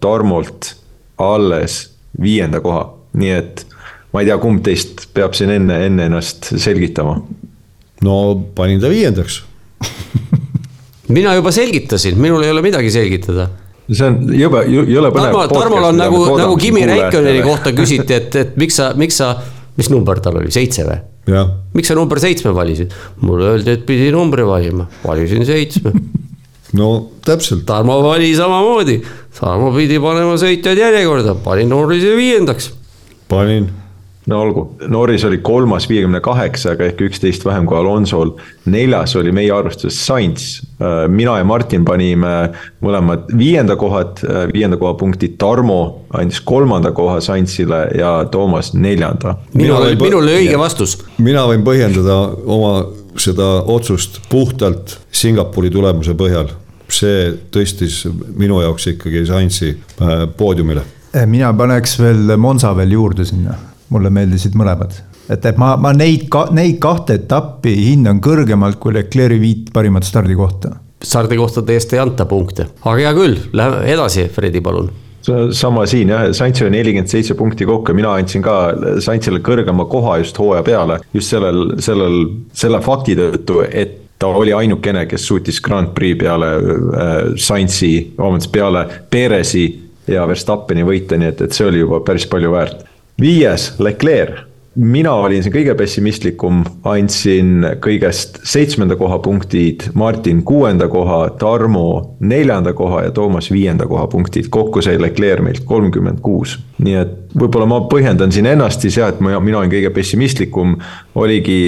[0.00, 0.74] Tarmolt
[1.18, 1.80] alles
[2.22, 2.84] viienda koha,
[3.18, 3.66] nii et
[4.12, 7.18] ma ei tea, kumb teist peab siin enne, enne ennast selgitama.
[8.06, 8.16] no
[8.56, 9.42] panin ta viiendaks
[11.16, 13.48] mina juba selgitasin, minul ei ole midagi selgitada
[13.86, 15.30] see on jube, jõle põnev.
[15.30, 19.34] Tarmo, Tarmol on nagu, nagu Kimi Räikköneni kohta küsiti, et, et miks sa, miks sa,
[19.78, 21.02] mis number tal oli, seitse või?
[21.74, 22.94] miks sa number seitsme valisid?
[23.22, 25.94] mulle öeldi, et pidi numbri valima, valisin seitsme
[26.76, 26.90] no
[27.26, 27.64] täpselt.
[27.68, 29.00] Tarmo vali samamoodi,
[29.40, 32.70] Tarmo pidi panema sõitjad järjekorda, panin Norrise viiendaks.
[33.28, 33.68] panin
[34.26, 38.32] no olgu, Norris oli kolmas viiekümne kaheksaga ehk üksteist vähem kui Alonsol.
[38.66, 40.46] neljas oli meie arvestuses Sainz,
[40.80, 42.50] äh, mina ja Martin panime
[42.82, 49.36] mõlemad viienda kohad, äh, viienda koha punktid, Tarmo andis kolmanda koha Sainzile ja Toomas neljanda.
[49.54, 50.98] minul, minul oli õige vastus.
[51.18, 56.50] mina võin põhjendada oma seda otsust puhtalt Singapuri tulemuse põhjal.
[56.92, 58.04] See tõstis
[58.36, 60.84] minu jaoks ikkagi Sainzi äh, poodiumile.
[61.26, 63.56] mina paneks veel Monza veel juurde sinna,
[63.88, 68.94] mulle meeldisid mõlemad et, et ma, ma neid ka,, neid kahte etappi hindan kõrgemalt kui
[68.96, 70.76] Leclerc'i viit parimat stardikohta.
[71.02, 74.92] stardikohtade eest ei anta punkte, aga hea küll, lähme edasi, Fredi, palun
[75.50, 78.56] sama siin jah, Saintsile nelikümmend seitse punkti kokku, mina andsin ka
[79.02, 81.00] Saintsile kõrgema koha just hooaja peale.
[81.14, 82.20] just sellel, sellel,
[82.54, 88.52] selle fakti tõttu, et ta oli ainukene, kes suutis Grand Prix peale äh, Saintsi, vabandust,
[88.52, 89.66] peale Perezi
[90.08, 92.84] ja Verstappeni võita, nii et, et see oli juba päris palju väärt.
[93.20, 94.44] viies, Leclerc
[94.76, 102.74] mina olin siin kõige pessimistlikum, andsin kõigest seitsmenda koha punktid, Martin kuuenda koha, Tarmo neljanda
[102.76, 106.58] koha ja Toomas viienda koha punktid, kokku sai Leclerc meilt kolmkümmend kuus.
[106.78, 110.76] nii et võib-olla ma põhjendan siin ennast siis jah, et ma, mina olin kõige pessimistlikum,
[111.20, 111.58] oligi,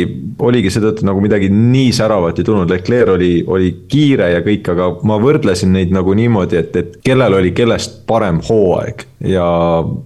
[0.45, 4.91] oligi seetõttu nagu midagi nii säravat ei tulnud, Leclerc oli, oli kiire ja kõik, aga
[5.09, 9.05] ma võrdlesin neid nagu niimoodi, et, et kellel oli kellest parem hooaeg.
[9.29, 9.49] Ja,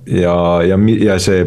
[0.09, 0.35] ja,
[0.65, 1.43] ja, ja see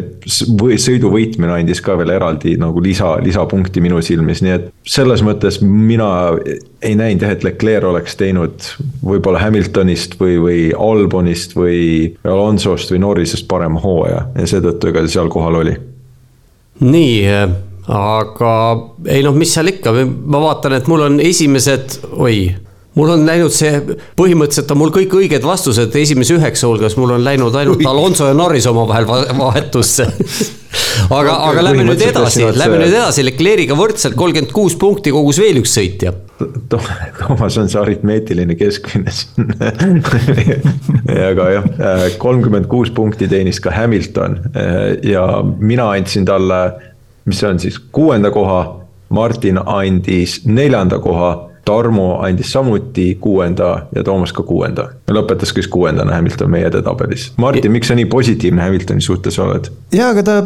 [0.78, 5.58] sõidu võitmine andis ka veel eraldi nagu lisa, lisapunkti minu silmis, nii et selles mõttes
[5.64, 6.08] mina
[6.86, 8.66] ei näinud jah, et Leclerc oleks teinud
[9.04, 11.80] võib-olla Hamiltonist või, või Albonist või
[12.24, 15.76] Alonsost või Norrisest parema hooaja ja seetõttu ega ta seal kohal oli.
[16.80, 17.16] nii,
[17.96, 18.52] aga
[19.10, 22.38] ei noh, mis seal ikka, ma vaatan, et mul on esimesed, oi
[22.96, 23.80] mul on läinud see,
[24.16, 28.36] põhimõtteliselt on mul kõik õiged vastused esimese üheksa hulgas, mul on läinud ainult Alonso ja
[28.36, 30.08] Norris omavahel vahetusse
[31.18, 35.60] aga, aga lähme nüüd edasi, lähme nüüd edasi, Leclerc'iga võrdselt kolmkümmend kuus punkti kogus veel
[35.60, 36.14] üks sõitja.
[36.72, 39.52] Toomas on see aritmeetiline keskmine siin
[41.30, 41.68] aga jah,
[42.20, 44.38] kolmkümmend kuus punkti teenis ka Hamilton
[45.06, 46.60] ja mina andsin talle,
[47.28, 48.64] mis see on siis, kuuenda koha.
[49.14, 51.28] Martin andis neljanda koha
[51.66, 54.88] Tarmo andis samuti kuuenda ja Toomas ka kuuenda.
[55.10, 57.32] lõpetas siis kuuendana Hamilton meie edetabelis.
[57.42, 59.70] Martin, miks sa nii positiivne Hamiltoni suhtes oled?
[59.92, 60.36] jaa, aga ta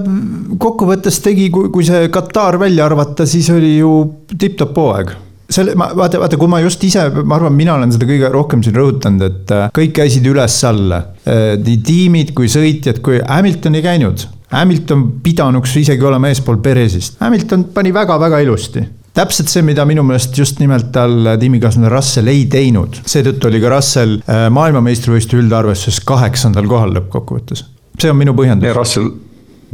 [0.59, 3.91] kokkuvõttes tegi, kui, kui see Katar välja arvata, siis oli ju
[4.33, 5.13] tipp-topp hooaeg
[5.51, 8.63] selle, ma vaata, vaata, kui ma just ise, ma arvan, mina olen seda kõige rohkem
[8.65, 11.03] siin rõhutanud, et äh, kõik käisid üles-alla.
[11.27, 14.25] Äh, nii tiimid kui sõitjad, kui Hamilton ei käinud.
[14.55, 17.19] Hamilton pidanuks isegi olema eespool Perezist.
[17.21, 18.87] Hamilton pani väga-väga ilusti
[19.21, 23.75] täpselt see, mida minu meelest just nimelt tal tiimikaaslane Russell ei teinud, seetõttu oli ka
[23.77, 27.67] Russell äh, maailmameistrivõistluste üldarvestuses kaheksandal kohal lõppkokkuvõttes
[28.01, 28.69] see on minu põhjendus.
[28.69, 29.11] ja Russell,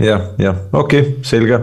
[0.03, 1.62] jah, jah, okei okay,, selge.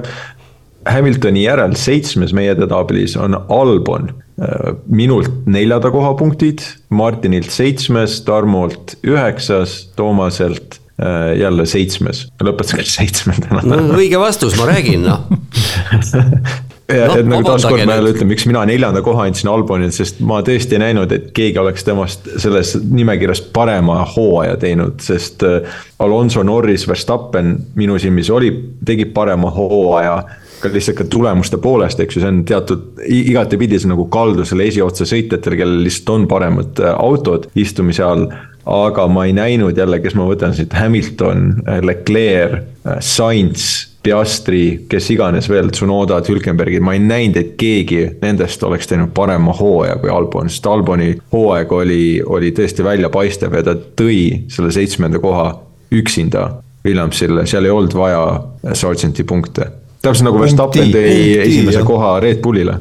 [0.83, 4.09] Hamiltoni järel seitsmes meie edetablis on Albon.
[4.41, 12.89] Äh, minult neljanda koha punktid, Martinilt seitsmes, Tarmolt üheksas, Toomaselt äh, jälle seitsmes, lõpetas küll
[12.89, 13.63] seitsmendana.
[13.63, 15.27] no õige vastus, ma räägin noh
[16.91, 20.19] ja no, et nagu taaskord ma jälle ütlen, miks mina neljanda koha andsin Albonile, sest
[20.25, 25.75] ma tõesti ei näinud, et keegi oleks temast selles nimekirjas parema hooaja teinud, sest äh,
[26.03, 28.51] Alonso, Norris, Verstappen minu silmis oli,
[28.85, 30.17] tegi parema hooaja
[30.63, 35.07] ka lihtsalt ka tulemuste poolest, eks ju, see on teatud igatepidi see nagu kaldusele esiotsa
[35.07, 38.27] sõitjatel, kellel lihtsalt on paremad äh, autod istumise all.
[38.63, 42.69] aga ma ei näinud jälle, kes ma võtan siit, Hamilton, äh, Leclerc,
[42.99, 49.13] Sainz Piastri, kes iganes veel, Tsunodad, Hülkenbergid, ma ei näinud, et keegi nendest oleks teinud
[49.15, 54.17] parema hooaja kui Albon, sest Alboni hooaeg oli, oli tõesti väljapaistev ja ta tõi
[54.51, 55.47] selle seitsmenda koha
[55.95, 56.49] üksinda
[56.83, 59.69] Williamsile, seal ei olnud vaja Sargenti punkte.
[60.03, 61.87] täpselt nagu Verstappen tõi esimese jah.
[61.87, 62.75] koha Red Bullile.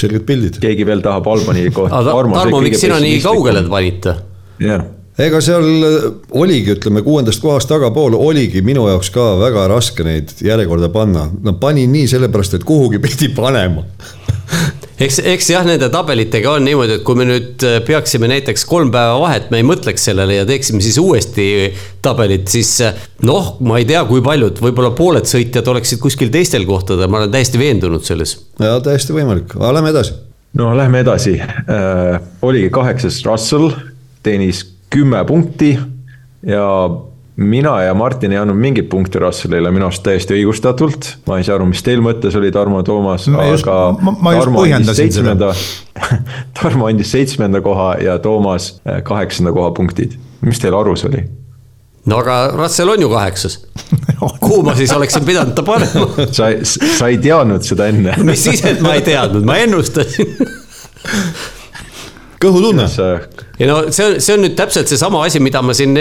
[0.00, 0.58] selged pildid.
[0.64, 2.00] keegi veel tahab Alboni kohta.
[2.08, 4.16] Tarmo, miks sina nii kaugele panite?
[4.64, 10.06] jah ega seal äh, oligi, ütleme kuuendast kohast tagapool oligi minu jaoks ka väga raske
[10.06, 11.28] neid järjekorda panna.
[11.42, 13.84] no panin nii sellepärast, et kuhugi pidi panema
[15.06, 18.90] eks, eks jah, nende tabelitega on niimoodi, et kui me nüüd äh, peaksime näiteks kolm
[18.94, 21.46] päeva vahet, me ei mõtleks sellele ja teeksime siis uuesti
[22.02, 26.66] tabelit, siis äh, noh, ma ei tea, kui paljud, võib-olla pooled sõitjad oleksid kuskil teistel
[26.66, 28.36] kohtadel, ma olen täiesti veendunud selles.
[28.58, 30.18] ja täiesti võimalik, aga lähme edasi.
[30.58, 33.70] no lähme edasi äh,, oligi kaheksas Russell,
[34.26, 35.78] teenis kümme punkti
[36.46, 36.90] ja
[37.36, 41.08] mina ja Martin ei andnud mingit punkti Russellile, minu arust täiesti õigustatult.
[41.26, 44.96] ma ei saa aru, mis teil mõttes oli, Tarmo, Toomas, aga ma, ma Tarmo andis
[45.00, 45.50] seitsmenda
[46.60, 50.14] Tarmo andis seitsmenda koha ja Toomas eh, kaheksanda koha punktid.
[50.46, 51.24] mis teil arus oli?
[52.06, 53.58] no aga Russell on ju kaheksas.
[54.44, 56.06] kuhu ma siis oleksin pidanud ta panema
[56.38, 60.36] sa, sa ei teadnud seda enne mis siis, et ma ei teadnud, ma ennustasin
[62.44, 62.86] kõhutunne.
[63.58, 65.94] Ja no see on, see on nüüd täpselt seesama asi, mida ma siin,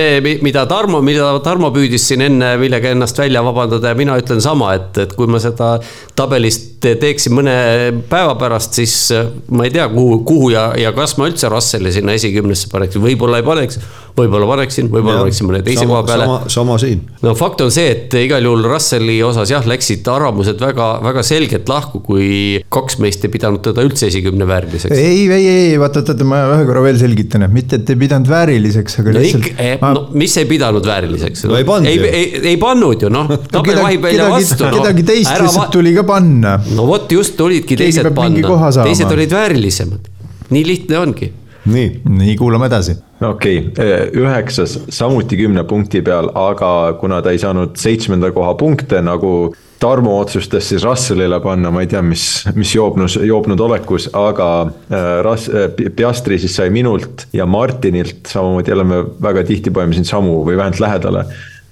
[0.45, 4.74] mida Tarmo, mida Tarmo püüdis siin enne millega ennast välja vabandada ja mina ütlen sama,
[4.80, 5.76] et, et kui ma seda
[6.18, 7.56] tabelist teeksin mõne
[8.10, 8.95] päeva pärast, siis
[9.54, 13.39] ma ei tea, kuhu, kuhu ja, ja kas ma üldse Russeli sinna esikümnesse paneksin, võib-olla
[13.39, 13.80] ei paneks
[14.18, 16.26] võib-olla paneksin, võib-olla paneksin mõne teise koha peale.
[16.28, 17.01] sama, sama siin.
[17.24, 21.70] no fakt on see, et igal juhul Russeli osas jah, läksid arvamused väga, väga selgelt
[21.72, 22.28] lahku, kui
[22.74, 24.93] kaks meist ei pidanud teda üldse esikümne vääriliseks.
[24.93, 28.29] ei, ei, ei, vaata, oota, ma ühe korra veel selgitan, et mitte, et ei pidanud
[28.29, 29.49] vääriliseks, aga no lihtsalt.
[29.57, 29.91] Eh, ma...
[29.97, 31.57] no mis ei pidanud vääriliseks no,?
[31.59, 34.71] ei pannud ei, ei, ei pannud ju noh, tabel vahib välja vastu.
[34.79, 35.47] kedagi teist Ära...
[35.47, 36.57] lihtsalt tuli ka panna.
[36.77, 40.11] no vot just tulidki teised panna, teised olid väärilisemad,
[40.53, 41.31] nii lihtne ongi
[41.65, 42.95] nii, nii kuulame edasi.
[43.21, 49.01] okei okay., üheksas samuti kümne punkti peal, aga kuna ta ei saanud seitsmenda koha punkte
[49.01, 49.53] nagu
[49.84, 52.23] Tarmo otsustas siis Russellile panna, ma ei tea, mis,
[52.55, 58.71] mis joobnus, joobnud olekus, aga äh, Ras-, äh, Piastri siis sai minult ja Martinilt, samamoodi
[58.71, 61.25] jälle me väga tihti paneme siin samu või vähemalt lähedale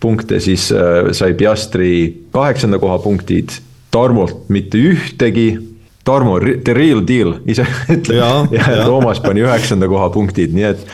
[0.04, 1.92] punkte, siis äh, sai Piastri
[2.36, 3.56] kaheksanda koha punktid,
[3.92, 5.50] Tarmolt mitte ühtegi
[6.04, 7.64] Tarmo, the real deal ise
[7.96, 10.88] ütleb ja, ja, ja Toomas pani üheksanda koha punktid, nii et.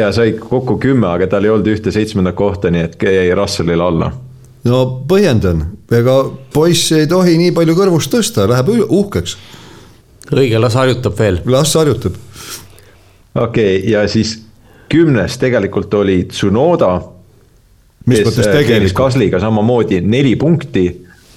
[0.00, 3.84] ja sai kokku kümme, aga tal ei olnud ühte seitsmendat kohta, nii et jäi Russellile
[3.84, 4.14] alla.
[4.64, 6.16] No põhjendan, ega
[6.54, 9.36] poiss ei tohi nii palju kõrvust tõsta, läheb uhkeks.
[10.32, 11.40] õige, las harjutab veel.
[11.46, 12.16] las harjutab.
[13.34, 14.38] okei okay,, ja siis
[14.88, 17.00] kümnes tegelikult oli Tsunoda.
[18.06, 18.98] mis mõttes äh, tegelikult?
[19.06, 20.88] Kasliga samamoodi neli punkti,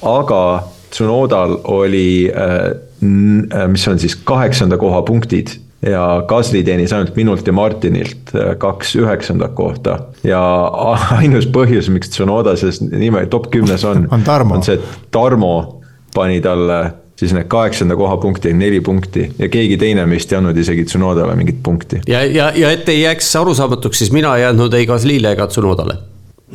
[0.01, 0.41] aga
[0.89, 5.51] Tsunodal oli äh, Äh, mis on siis kaheksanda koha punktid
[5.85, 9.99] ja Gasly teenis ainult minult ja Martinilt äh, kaks üheksandat kohta.
[10.23, 10.41] ja
[11.19, 15.81] ainus põhjus, miks Tsunoda selles nime top kümnes on, on, on see, et Tarmo
[16.15, 16.79] pani talle
[17.17, 21.35] siis need kaheksanda koha punkti, neli punkti ja keegi teine meist ei andnud isegi Tsunodale
[21.37, 22.01] mingit punkti.
[22.07, 25.97] ja, ja, ja et ei jääks arusaamatuks, siis mina ei andnud ei Gaslile ega Tsunodale.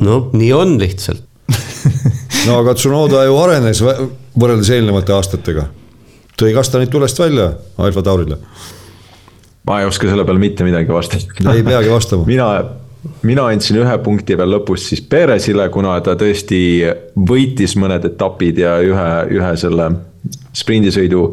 [0.01, 1.23] noh, nii on lihtsalt
[2.47, 5.67] no aga Tsunoda ju arenes võrreldes eelnevate aastatega
[6.39, 8.37] tõi kastanid tulest välja Alfa Taurile.
[9.67, 11.51] Ma ei oska selle peale mitte midagi vastata.
[11.53, 12.47] ei peagi vastama mina,
[13.23, 16.59] mina andsin ühe punkti veel lõpus siis Perezile, kuna ta tõesti
[17.15, 19.89] võitis mõned etapid ja ühe, ühe selle
[20.55, 21.23] sprindisõidu.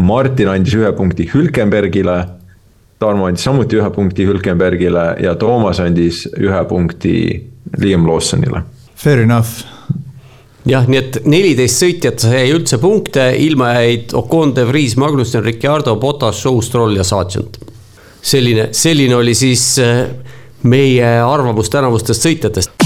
[0.00, 2.20] Martin andis ühe punkti Hülkenbergile.
[3.00, 7.14] Tarmo andis samuti ühe punkti Hülkenbergile ja Toomas andis ühe punkti
[7.80, 8.64] Liam Lawsonile.
[8.96, 9.79] Fair enough
[10.70, 15.96] jah, nii et neliteist sõitjat sai üldse punkte, ilma jäid Ocon, De Vries, Magnussen, Ricciardo,
[16.00, 17.58] Botas, Show, Stroll ja Sargent.
[18.22, 20.04] selline, selline oli siis äh,
[20.62, 22.76] meie arvamus tänavustest sõitjatest.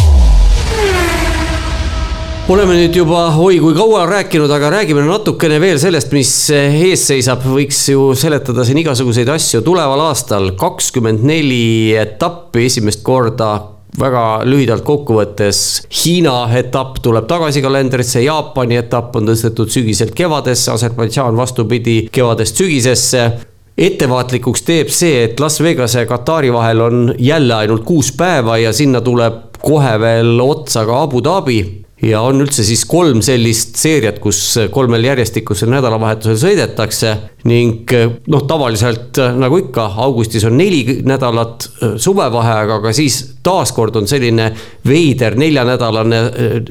[2.48, 7.42] oleme nüüd juba oi kui kaua rääkinud, aga räägime natukene veel sellest, mis ees seisab,
[7.48, 9.62] võiks ju seletada siin igasuguseid asju.
[9.64, 15.58] tuleval aastal kakskümmend neli etappi esimest korda väga lühidalt kokkuvõttes
[15.94, 23.30] Hiina etapp tuleb tagasi kalendrisse, Jaapani etapp on tõstetud sügiselt kevadesse, Aserbaidžaan vastupidi, kevadest sügisesse.
[23.78, 28.72] ettevaatlikuks teeb see, et Las Vegase ja Katari vahel on jälle ainult kuus päeva ja
[28.72, 34.18] sinna tuleb kohe veel otsa ka Abu Dhabi ja on üldse siis kolm sellist seeriat,
[34.22, 34.40] kus
[34.74, 37.12] kolmel järjestikusel nädalavahetusel sõidetakse
[37.48, 37.92] ning
[38.30, 44.50] noh, tavaliselt nagu ikka, augustis on neli nädalat äh, suvevaheaega, aga siis taaskord on selline
[44.88, 46.20] veider neljanädalane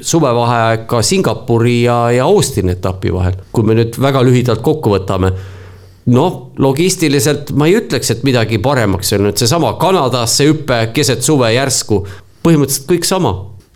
[0.01, 3.39] suvevaheaeg ka Singapuri ja, ja Austini etapi vahel.
[3.51, 5.31] kui me nüüd väga lühidalt kokku võtame
[6.11, 11.53] noh, logistiliselt ma ei ütleks, et midagi paremaks on nüüd seesama Kanadasse hüpe keset suve
[11.55, 12.03] järsku,
[12.43, 13.33] põhimõtteliselt kõik sama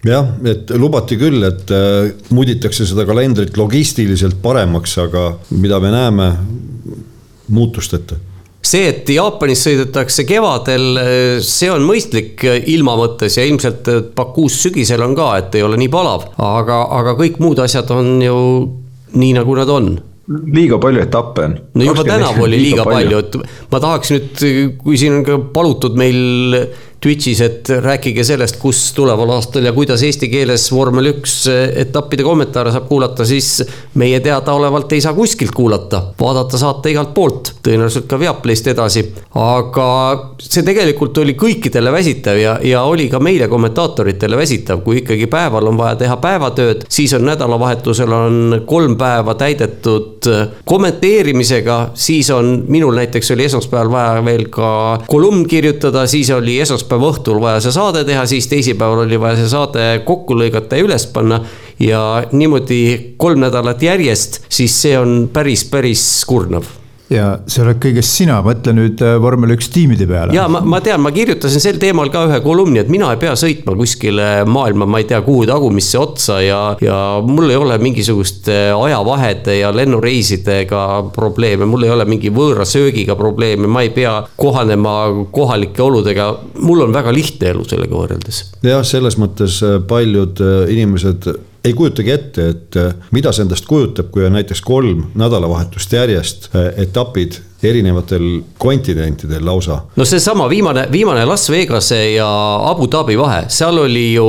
[0.08, 6.32] jah, et lubati küll, et äh, muditakse seda kalendrit logistiliselt paremaks, aga mida me näeme,
[7.54, 8.18] muutusteta
[8.68, 10.98] see, et Jaapanis sõidetakse kevadel,
[11.46, 12.44] see on mõistlik
[12.74, 13.88] ilma mõttes ja ilmselt
[14.18, 18.18] Bakuus sügisel on ka, et ei ole nii palav, aga, aga kõik muud asjad on
[18.24, 18.38] ju
[19.16, 19.90] nii, nagu nad on
[20.28, 21.56] liiga palju etappe on.
[21.80, 24.44] no juba tänavu oli liiga, liiga palju, palju., et ma tahaks nüüd,
[24.82, 26.58] kui siin on ka palutud meil
[27.04, 32.72] Twitch'is, et rääkige sellest, kus tuleval aastal ja kuidas eesti keeles vormel üks etappide kommentaare
[32.74, 33.62] saab kuulata, siis
[34.02, 36.02] meie teadaolevalt ei saa kuskilt kuulata.
[36.20, 39.06] vaadata saate igalt poolt, tõenäoliselt ka Viaplayst edasi.
[39.38, 39.88] aga
[40.42, 45.70] see tegelikult oli kõikidele väsitav ja, ja oli ka meile kommentaatoritele väsitav, kui ikkagi päeval
[45.70, 50.17] on vaja teha päevatööd, siis on nädalavahetusel on kolm päeva täidetud
[50.66, 54.72] kommenteerimisega, siis on minul näiteks oli esmaspäeval vaja veel ka
[55.08, 59.52] kolumn kirjutada, siis oli esmaspäeva õhtul vaja see saade teha, siis teisipäeval oli vaja see
[59.52, 61.42] saade kokku lõigata ja üles panna.
[61.80, 66.66] ja niimoodi kolm nädalat järjest, siis see on päris, päris kurnav
[67.14, 70.36] ja see oled kõigest sina, mõtle nüüd äh, vormel üks tiimide peale.
[70.36, 73.36] ja ma, ma tean, ma kirjutasin sel teemal ka ühe kolumni, et mina ei pea
[73.40, 78.58] sõitma kuskile maailma, ma ei tea, kuhu tagumisse otsa ja, ja mul ei ole mingisuguste
[78.76, 80.84] ajavahede ja lennureisidega
[81.16, 84.98] probleeme, mul ei ole mingi võõra söögiga probleeme, ma ei pea kohanema
[85.32, 86.34] kohalike oludega.
[86.60, 88.44] mul on väga lihtne elu sellega võrreldes.
[88.68, 91.32] jah, selles mõttes äh, paljud äh, inimesed
[91.66, 96.50] ei kujutagi ette, et äh, mida see endast kujutab, kui on näiteks kolm nädalavahetust järjest
[96.56, 99.82] äh, etapid erinevatel kontinentidel lausa.
[99.96, 102.28] no seesama viimane, viimane Las Vegase ja
[102.70, 104.26] Abu Dhabi vahe, seal oli ju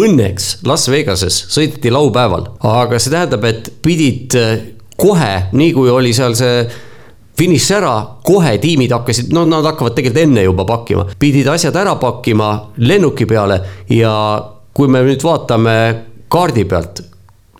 [0.00, 4.54] õnneks Las Vegases sõideti laupäeval, aga see tähendab, et pidid äh,
[5.00, 6.62] kohe, nii kui oli seal see
[7.40, 7.94] finiš ära,
[8.26, 12.52] kohe tiimid hakkasid, no nad hakkavad tegelikult enne juba pakkima, pidid asjad ära pakkima
[12.84, 13.60] lennuki peale
[13.96, 14.12] ja
[14.76, 15.76] kui me nüüd vaatame
[16.30, 17.02] kaardi pealt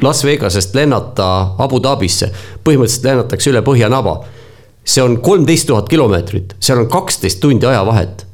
[0.00, 1.26] Las Vegasest lennata
[1.60, 2.30] Abu Dhabisse,
[2.64, 4.20] põhimõtteliselt lennatakse üle Põhjanaba.
[4.84, 8.24] see on kolmteist tuhat kilomeetrit, seal on kaksteist tundi ajavahet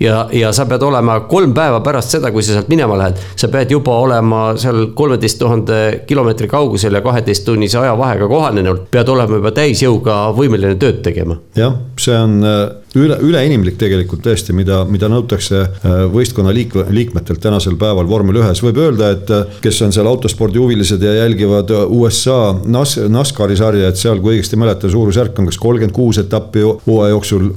[0.00, 3.50] ja, ja sa pead olema kolm päeva pärast seda, kui sa sealt minema lähed, sa
[3.52, 9.40] pead juba olema seal kolmeteist tuhande kilomeetri kaugusel ja kaheteist tunnise ajavahega kohanenud, pead olema
[9.40, 11.36] juba täisjõuga võimeline tööd tegema.
[11.58, 12.62] jah, see on äh,
[12.96, 18.64] üle, üleinimlik tegelikult tõesti, mida, mida nõutakse äh, võistkonna liik-, liikmetelt tänasel päeval vormel ühes,
[18.64, 24.00] võib öelda, et äh, kes on seal autospordihuvilised ja jälgivad USA NAS-, NASCARi sarja, et
[24.00, 27.50] seal, kui õigesti mäletan, suurusjärk on kas kolmkümmend kuus etappi hooaja jooksul,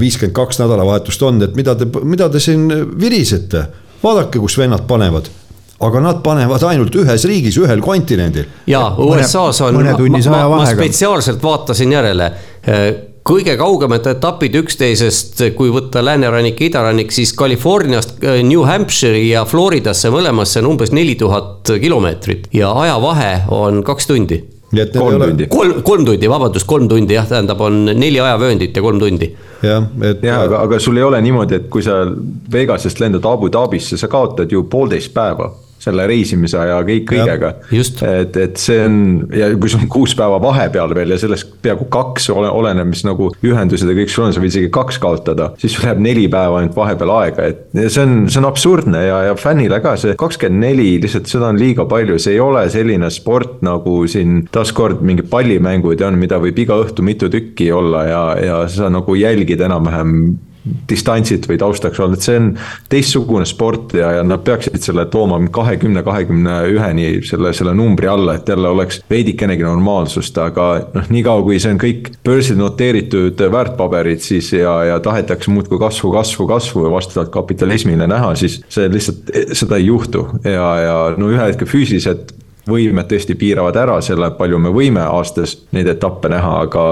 [0.00, 2.68] viiskümmend kaks nädalavahetust on, et mida te te, mida te siin
[3.00, 3.64] virisete,
[4.02, 5.30] vaadake, kus vennad panevad.
[5.86, 8.46] Aga nad panevad ainult ühes riigis, ühel kontinendil.
[8.66, 9.96] ja USA-s on, ma,
[10.32, 12.30] ma, ma spetsiaalselt vaatasin järele
[13.26, 20.12] kõige kaugemad etapid üksteisest, kui võtta läänerannik ja idarannik, siis Californiast New Hampshire'i ja Floridasse
[20.14, 24.42] mõlemasse on umbes neli tuhat kilomeetrit ja ajavahe on kaks tundi
[24.74, 25.28] nii et kolm ole...
[25.30, 25.46] tundi.
[25.50, 29.28] kolm, kolm tundi, vabandust, kolm tundi jah, tähendab, on neli ajavööndit ja kolm tundi.
[29.62, 30.24] jah, et.
[30.26, 32.00] jah, aga, aga sul ei ole niimoodi, et kui sa
[32.52, 35.52] Vegasest lendad Abu Dhabisse, sa kaotad ju poolteist päeva
[35.86, 37.52] selle reisimise ja kõik kõigega.
[37.72, 38.98] et, et see on
[39.36, 43.04] ja kui sul on kuus päeva vahepeal veel ja sellest peaaegu kaks ole, oleneb, mis
[43.06, 45.52] nagu ühendused ja kõik sul on, sa võid isegi kaks kaotada.
[45.60, 49.22] siis sul jääb neli päeva ainult vahepeal aega, et see on, see on absurdne ja,
[49.30, 53.10] ja fännile ka see kakskümmend neli, lihtsalt seda on liiga palju, see ei ole selline
[53.14, 58.24] sport nagu siin taaskord mingid pallimängud on, mida võib iga õhtu mitu tükki olla ja,
[58.42, 60.12] ja sa nagu jälgid enam-vähem
[60.88, 62.48] distantsit või taustaks olnud, see on
[62.92, 68.36] teistsugune sport ja, ja nad peaksid selle tooma kahekümne, kahekümne üheni selle, selle numbri alla,
[68.36, 74.22] et jälle oleks veidikenegi normaalsust, aga noh, niikaua kui see on kõik börsil noteeritud väärtpaberid,
[74.24, 79.30] siis ja, ja tahetakse muudkui kasvu, kasvu, kasvu ja vastavalt kapitalismile näha, siis see lihtsalt,
[79.56, 80.26] seda ei juhtu.
[80.44, 82.34] Ja, ja no ühel hetkel füüsiliselt
[82.66, 86.86] võimed tõesti piiravad ära selle, palju me võime aastas neid etappe näha, aga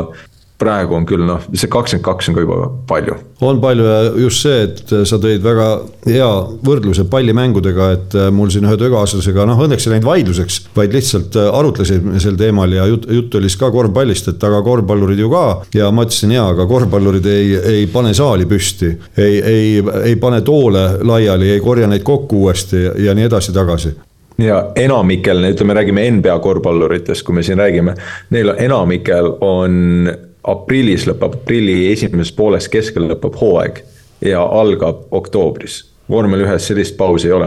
[0.60, 3.16] praegu on küll noh, see kakskümmend kaks on ka juba palju.
[3.44, 5.66] on palju ja just see, et sa tõid väga
[6.06, 6.28] hea
[6.64, 11.38] võrdluse pallimängudega, et äh, mul siin ühe töökaaslasega, noh õnneks ei läinud vaidluseks, vaid lihtsalt
[11.40, 15.30] äh, arutlesime sel teemal ja jutt, jutt oli siis ka korvpallist, et aga korvpallurid ju
[15.32, 15.44] ka.
[15.74, 19.70] ja ma ütlesin jaa, aga korvpallurid ei, ei pane saali püsti, ei, ei,
[20.10, 23.96] ei pane toole laiali, ei korja neid kokku uuesti ja nii edasi-tagasi
[24.38, 27.94] ja enamikel, ütleme, räägime NBA korvpalluritest, kui me siin räägime,
[28.34, 30.08] neil enamikel on
[30.44, 33.82] aprillis lõpeb, aprilli esimeses pooles keskel lõpeb hooaeg
[34.24, 37.46] ja algab oktoobris vormel ühes sellist pausi ei ole,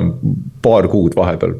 [0.65, 1.53] paar kuud vahepeal.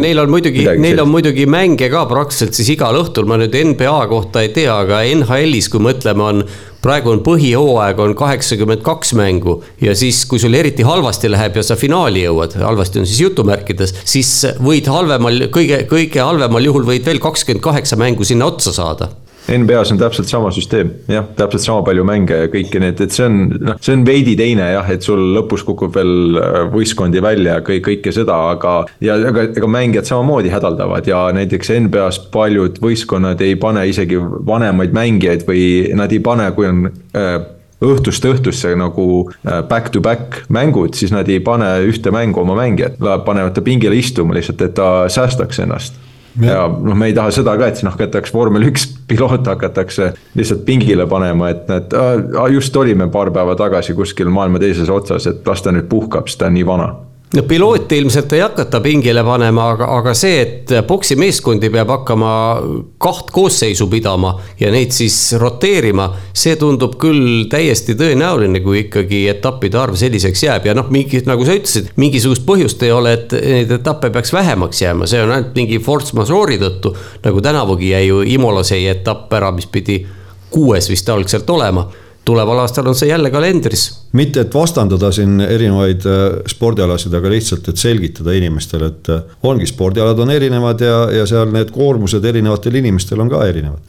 [0.00, 3.98] neil on muidugi, neil on muidugi mänge ka praktiliselt siis igal õhtul, ma nüüd NBA
[4.08, 6.44] kohta ei tea, aga NHL-is, kui mõtleme, on.
[6.80, 11.64] praegu on põhihooaeg on kaheksakümmend kaks mängu ja siis, kui sul eriti halvasti läheb ja
[11.66, 13.98] sa finaali jõuad, halvasti on siis jutumärkides.
[14.08, 14.30] siis
[14.64, 19.12] võid halvemal, kõige, kõige halvemal juhul võid veel kakskümmend kaheksa mängu sinna otsa saada
[19.50, 23.26] NBA-s on täpselt sama süsteem, jah, täpselt sama palju mänge ja kõiki neid, et see
[23.26, 27.58] on, noh, see on veidi teine jah, et sul lõpus kukub veel äh, võistkondi välja
[27.58, 28.74] ja kõik, kõike seda, aga.
[29.02, 34.94] ja ega, ega mängijad samamoodi hädaldavad ja näiteks NBA-s paljud võistkonnad ei pane isegi vanemaid
[34.94, 35.64] mängijaid või
[35.98, 37.40] nad ei pane, kui on äh,
[37.80, 42.58] õhtust õhtusse nagu äh, back to back mängud, siis nad ei pane ühte mängu oma
[42.60, 45.98] mängijat, panevad ta pingile istuma lihtsalt, et ta säästaks ennast
[46.42, 46.64] ja.
[46.68, 51.06] Noh, me ei taha seda ka, et siin hakatakse vormel üks piloot hakatakse lihtsalt pingile
[51.10, 51.94] panema, et näed,
[52.54, 56.42] just olime paar päeva tagasi kuskil maailma teises otsas, et las ta nüüd puhkab, sest
[56.42, 56.90] ta on nii vana
[57.34, 62.32] no pilooti ilmselt ei hakata pingile panema, aga, aga see, et poksimeeskondi peab hakkama
[63.02, 66.10] kaht koosseisu pidama ja neid siis roteerima.
[66.34, 71.46] see tundub küll täiesti tõenäoline, kui ikkagi etappide arv selliseks jääb ja noh, mingi nagu
[71.46, 75.54] sa ütlesid, mingisugust põhjust ei ole, et neid etappe peaks vähemaks jääma, see on ainult
[75.54, 76.96] mingi force majeure'i tõttu.
[77.22, 80.02] nagu tänavugi jäi ju Imolas jäi etapp ära, mis pidi
[80.50, 81.86] kuues vist algselt olema
[82.24, 83.84] tuleval aastal on see jälle kalendris.
[84.12, 89.66] mitte, et vastandada siin erinevaid äh, spordialasid, aga lihtsalt, et selgitada inimestele, et äh, ongi,
[89.66, 93.88] spordialad on erinevad ja, ja seal need koormused erinevatel inimestel on ka erinevad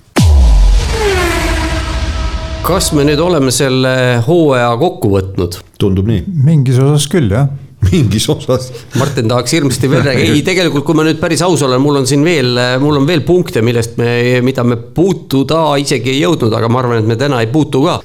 [2.61, 5.59] kas me nüüd oleme selle hooaja kokku võtnud?
[5.81, 6.23] tundub nii.
[6.45, 7.49] mingis osas küll, jah
[7.91, 8.69] mingis osas.
[8.99, 12.09] Martin tahaks hirmsasti veel rääkida, ei tegelikult, kui ma nüüd päris aus olen, mul on
[12.09, 16.71] siin veel, mul on veel punkte, millest me, mida me puutuda isegi ei jõudnud, aga
[16.71, 17.99] ma arvan, et me täna ei puutu ka.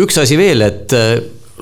[0.00, 0.94] üks asi veel, et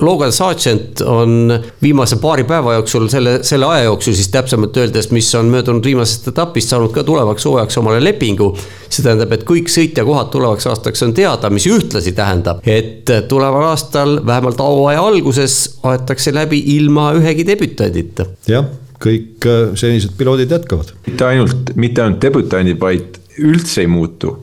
[0.01, 5.29] Logan Sargent on viimase paari päeva jooksul, selle, selle aja jooksul siis täpsemalt öeldes, mis
[5.37, 8.55] on möödunud viimasest etapist saanud ka tulevaks hooajaks omale lepingu.
[8.89, 14.19] see tähendab, et kõik sõitjakohad tulevaks aastaks on teada, mis ühtlasi tähendab, et tuleval aastal
[14.25, 18.25] vähemalt hooaja alguses aetakse läbi ilma ühegi debütandita.
[18.47, 18.65] jah,
[19.01, 20.93] kõik äh, senised piloodid jätkavad.
[21.07, 24.37] mitte ainult, mitte ainult debütandid, vaid üldse ei muutu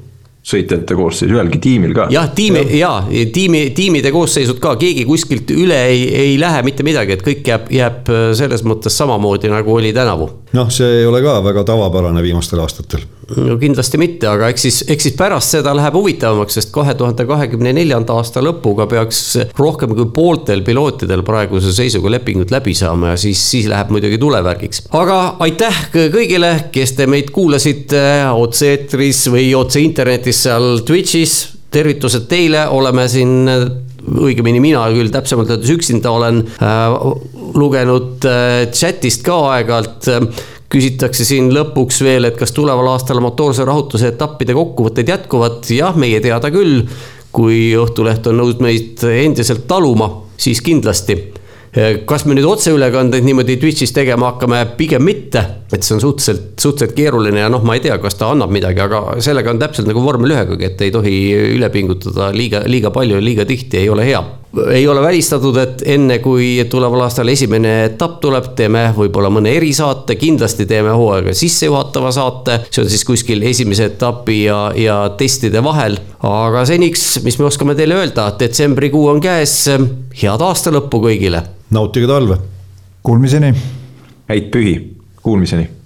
[0.50, 2.08] sõitjate koosseis ühelgi tiimil ka.
[2.12, 2.92] jah, tiimi ja
[3.34, 7.70] tiimi, tiimide koosseisud ka, keegi kuskilt üle ei, ei lähe mitte midagi, et kõik jääb,
[7.74, 10.30] jääb selles mõttes samamoodi nagu oli tänavu.
[10.56, 13.06] noh, see ei ole ka väga tavapärane viimastel aastatel
[13.36, 17.26] no kindlasti mitte, aga eks siis, eks siis pärast seda läheb huvitavamaks, sest kahe tuhande
[17.28, 19.22] kahekümne neljanda aasta lõpuga peaks
[19.58, 24.86] rohkem kui pooltel pilootidel praeguse seisuga lepingud läbi saama ja siis, siis läheb muidugi tulevärgiks.
[24.96, 28.02] aga aitäh kõigile, kes te meid kuulasite
[28.34, 31.38] otse-eetris või otse internetis seal Twitch'is.
[31.70, 33.46] tervitused teile, oleme siin
[34.08, 36.96] õigemini mina küll täpsemalt öeldes üksinda olen äh,
[37.54, 43.66] lugenud äh, chat'ist ka aeg-ajalt äh, küsitakse siin lõpuks veel, et kas tuleval aastal motoorse
[43.66, 46.84] rahutuse etappide kokkuvõtted jätkuvad, jah, meie teada küll.
[47.30, 51.14] kui Õhtuleht on nõus meid endiselt taluma, siis kindlasti
[52.06, 55.44] kas me nüüd otseülekandeid niimoodi Twitch'is tegema hakkame, pigem mitte.
[55.72, 58.82] et see on suhteliselt, suhteliselt keeruline ja noh, ma ei tea, kas ta annab midagi,
[58.82, 61.14] aga sellega on täpselt nagu vormel ühegagi, et ei tohi
[61.54, 64.22] üle pingutada liiga, liiga palju liiga tihti ei ole hea.
[64.70, 70.16] Ei ole välistatud, et enne kui tuleval aastal esimene etapp tuleb, teeme võib-olla mõne erisaate,
[70.18, 72.60] kindlasti teeme hooaega sissejuhatava saate.
[72.70, 75.98] see on siis kuskil esimese etapi ja, ja testide vahel.
[76.26, 79.56] aga seniks, mis me oskame teile öelda, detsembrikuu on käes.
[80.22, 82.38] head aasta lõppu kõigile nautige talve.
[83.02, 83.54] Kuulmiseni.
[84.28, 84.74] häid pühi,
[85.22, 85.79] kuulmiseni